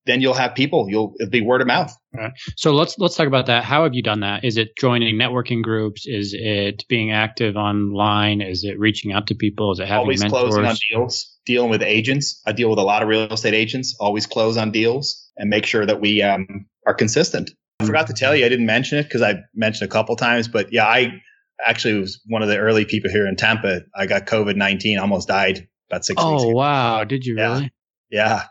[0.06, 0.88] then you'll have people.
[0.90, 1.96] You'll it'll be word of mouth.
[2.14, 2.32] Right.
[2.56, 3.64] So let's let's talk about that.
[3.64, 4.44] How have you done that?
[4.44, 6.06] Is it joining networking groups?
[6.06, 8.42] Is it being active online?
[8.42, 9.72] Is it reaching out to people?
[9.72, 10.42] Is it having always mentors?
[10.42, 11.38] closing on deals?
[11.46, 12.42] Dealing with agents.
[12.46, 13.96] I deal with a lot of real estate agents.
[14.00, 17.52] Always close on deals and make sure that we um, are consistent.
[17.80, 20.48] I forgot to tell you, I didn't mention it because I mentioned a couple times,
[20.48, 21.22] but yeah, I
[21.64, 23.82] actually was one of the early people here in Tampa.
[23.96, 26.22] I got COVID nineteen, almost died about six.
[26.24, 27.04] Oh wow!
[27.04, 27.54] Did you yeah.
[27.54, 27.72] really?
[28.10, 28.44] Yeah.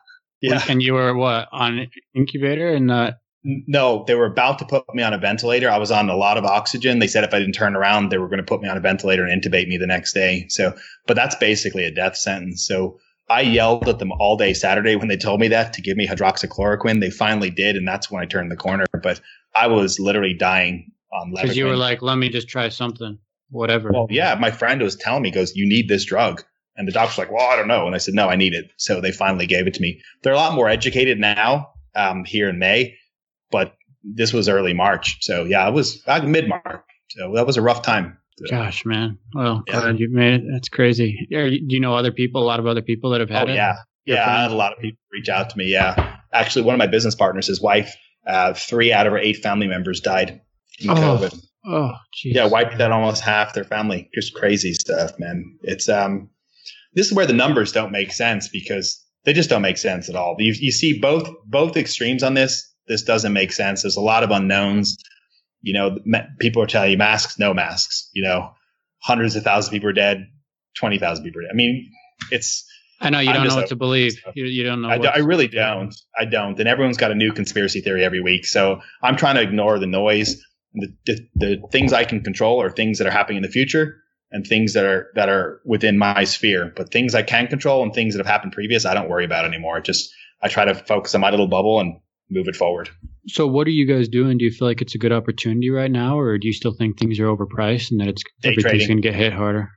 [0.51, 0.62] Yeah.
[0.68, 3.12] And you were what on an incubator and uh
[3.45, 5.70] no, they were about to put me on a ventilator.
[5.70, 6.99] I was on a lot of oxygen.
[6.99, 8.80] They said if I didn't turn around, they were going to put me on a
[8.80, 10.47] ventilator and intubate me the next day.
[10.49, 10.74] So,
[11.07, 12.66] but that's basically a death sentence.
[12.66, 15.97] So I yelled at them all day Saturday when they told me that to give
[15.97, 17.01] me hydroxychloroquine.
[17.01, 17.76] They finally did.
[17.76, 18.86] And that's when I turned the corner.
[19.03, 19.20] But
[19.55, 23.18] I was literally dying on Because you were like, let me just try something,
[23.51, 23.90] whatever.
[23.92, 24.34] Well, yeah.
[24.40, 26.42] My friend was telling me, goes, you need this drug.
[26.77, 27.87] And the doctor's like, well, I don't know.
[27.87, 28.70] And I said, no, I need it.
[28.77, 30.01] So they finally gave it to me.
[30.22, 32.97] They're a lot more educated now um, here in May,
[33.51, 35.18] but this was early March.
[35.20, 36.83] So yeah, it was mid March.
[37.11, 38.18] So that was a rough time.
[38.51, 39.18] Gosh, man.
[39.33, 39.81] Well, yeah.
[39.81, 40.43] glad you made it.
[40.51, 41.27] That's crazy.
[41.31, 43.55] Do you know other people, a lot of other people that have had oh, it?
[43.55, 43.77] Yeah.
[44.07, 44.29] Yeah.
[44.29, 45.66] I had a lot of people reach out to me.
[45.66, 46.16] Yeah.
[46.33, 47.95] Actually, one of my business partners, his wife,
[48.27, 50.41] uh, three out of her eight family members died
[50.81, 51.18] from oh.
[51.18, 51.41] COVID.
[51.66, 52.35] Oh, geez.
[52.35, 54.11] Yeah, wiped out almost half their family.
[54.14, 55.57] Just crazy stuff, man.
[55.62, 56.29] It's um
[56.95, 60.16] this is where the numbers don't make sense because they just don't make sense at
[60.16, 60.36] all.
[60.38, 62.70] You, you see both both extremes on this.
[62.86, 63.82] This doesn't make sense.
[63.82, 64.97] There's a lot of unknowns.
[65.62, 65.99] You know,
[66.40, 68.11] people are telling you masks, no masks.
[68.12, 68.53] You know,
[68.99, 70.26] hundreds of thousands of people are dead,
[70.76, 71.53] twenty thousand people are dead.
[71.53, 71.90] I mean,
[72.30, 72.66] it's.
[73.01, 74.20] I know you I'm don't know what to believe.
[74.34, 74.88] You, you, don't know.
[74.88, 75.95] I, I really don't.
[76.16, 76.59] I don't.
[76.59, 78.47] And everyone's got a new conspiracy theory every week.
[78.47, 80.40] So I'm trying to ignore the noise.
[80.74, 84.03] The, the, the things I can control are things that are happening in the future
[84.35, 86.72] and things that are that are within my sphere.
[86.76, 89.47] But things I can control and things that have happened previous, I don't worry about
[89.47, 89.80] anymore.
[89.80, 90.12] just
[90.43, 91.95] I try to focus on my little bubble and
[92.28, 92.91] move it forward.
[93.28, 94.37] So what are you guys doing?
[94.37, 96.99] Do you feel like it's a good opportunity right now, or do you still think
[96.99, 99.70] things are overpriced and that it's Day everything's going to get hit harder?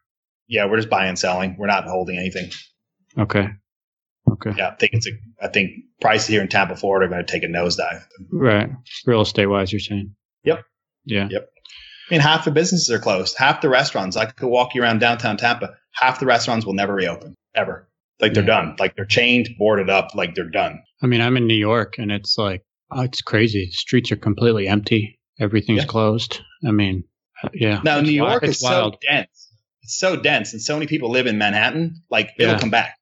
[0.48, 1.56] Yeah, we're just buying and selling.
[1.60, 2.50] We're not holding anything.
[3.18, 3.50] Okay.
[4.30, 4.54] Okay.
[4.58, 5.12] Yeah, I think it's a.
[5.42, 8.04] I think prices here in Tampa, Florida, are going to take a nosedive.
[8.32, 8.70] Right,
[9.06, 10.16] real estate wise, you're saying.
[10.44, 10.64] Yep.
[11.06, 11.28] Yeah.
[11.30, 11.50] Yep.
[12.10, 13.36] I mean, half the businesses are closed.
[13.38, 15.76] Half the restaurants, I could walk you around downtown Tampa.
[15.92, 17.88] Half the restaurants will never reopen ever.
[18.22, 18.62] Like they're yeah.
[18.62, 18.76] done.
[18.80, 20.16] Like they're chained, boarded up.
[20.16, 20.82] Like they're done.
[21.04, 23.70] I mean, I'm in New York, and it's like oh, it's crazy.
[23.72, 25.20] Streets are completely empty.
[25.40, 25.88] Everything's yeah.
[25.88, 26.42] closed.
[26.66, 27.04] I mean,
[27.44, 27.82] uh, yeah.
[27.84, 28.44] Now New York wild.
[28.44, 29.52] is so dense.
[29.84, 32.02] It's so dense, and so many people live in Manhattan.
[32.10, 32.60] Like it'll yeah.
[32.60, 32.98] come back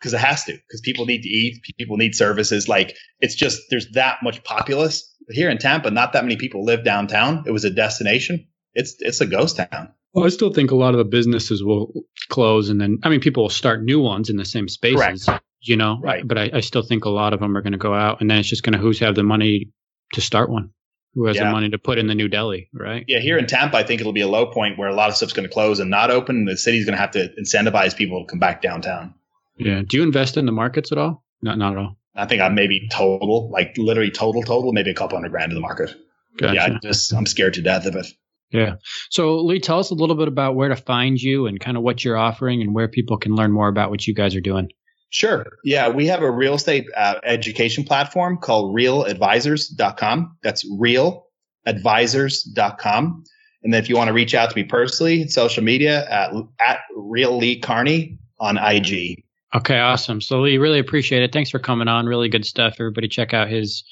[0.00, 0.52] because it has to.
[0.52, 1.62] Because people need to eat.
[1.78, 2.68] People need services.
[2.68, 6.84] Like it's just there's that much populace here in Tampa, not that many people live
[6.84, 7.44] downtown.
[7.46, 8.48] It was a destination.
[8.74, 9.92] It's it's a ghost town.
[10.14, 11.92] Well, I still think a lot of the businesses will
[12.28, 15.24] close, and then I mean, people will start new ones in the same spaces.
[15.24, 15.44] Correct.
[15.64, 16.26] You know, right?
[16.26, 18.28] But I, I still think a lot of them are going to go out, and
[18.28, 19.70] then it's just going to who's have the money
[20.14, 20.70] to start one,
[21.14, 21.44] who has yeah.
[21.44, 23.04] the money to put in the new deli, right?
[23.06, 25.16] Yeah, here in Tampa, I think it'll be a low point where a lot of
[25.16, 26.36] stuff's going to close and not open.
[26.36, 29.14] And the city's going to have to incentivize people to come back downtown.
[29.56, 29.82] Yeah.
[29.86, 31.24] Do you invest in the markets at all?
[31.42, 31.96] Not, not at all.
[32.14, 35.56] I think I'm maybe total, like literally total, total, maybe a couple hundred grand in
[35.56, 35.94] the market.
[36.38, 36.54] Gotcha.
[36.54, 38.06] Yeah, I just I'm scared to death of it.
[38.50, 38.74] Yeah.
[39.10, 41.82] So Lee, tell us a little bit about where to find you and kind of
[41.82, 44.68] what you're offering and where people can learn more about what you guys are doing.
[45.08, 45.46] Sure.
[45.64, 50.38] Yeah, we have a real estate uh, education platform called realadvisors.com.
[50.42, 53.24] That's realadvisors.com.
[53.62, 56.32] And then if you want to reach out to me personally, social media at,
[56.66, 59.21] at real Lee Kearney on IG.
[59.54, 60.20] Okay, awesome.
[60.20, 61.32] So Lee, really appreciate it.
[61.32, 62.06] Thanks for coming on.
[62.06, 62.74] Really good stuff.
[62.78, 63.84] Everybody check out his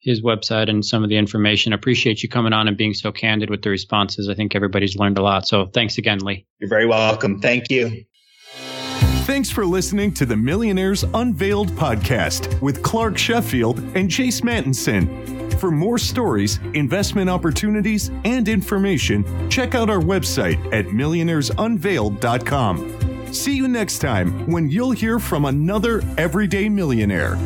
[0.00, 1.72] his website and some of the information.
[1.72, 4.28] Appreciate you coming on and being so candid with the responses.
[4.28, 5.48] I think everybody's learned a lot.
[5.48, 6.44] So thanks again, Lee.
[6.58, 7.40] You're very welcome.
[7.40, 8.04] Thank you.
[9.24, 15.58] Thanks for listening to the Millionaires Unveiled podcast with Clark Sheffield and Chase Mattinson.
[15.58, 23.03] For more stories, investment opportunities, and information, check out our website at millionairesunveiled.com.
[23.34, 27.36] See you next time when you'll hear from another everyday millionaire.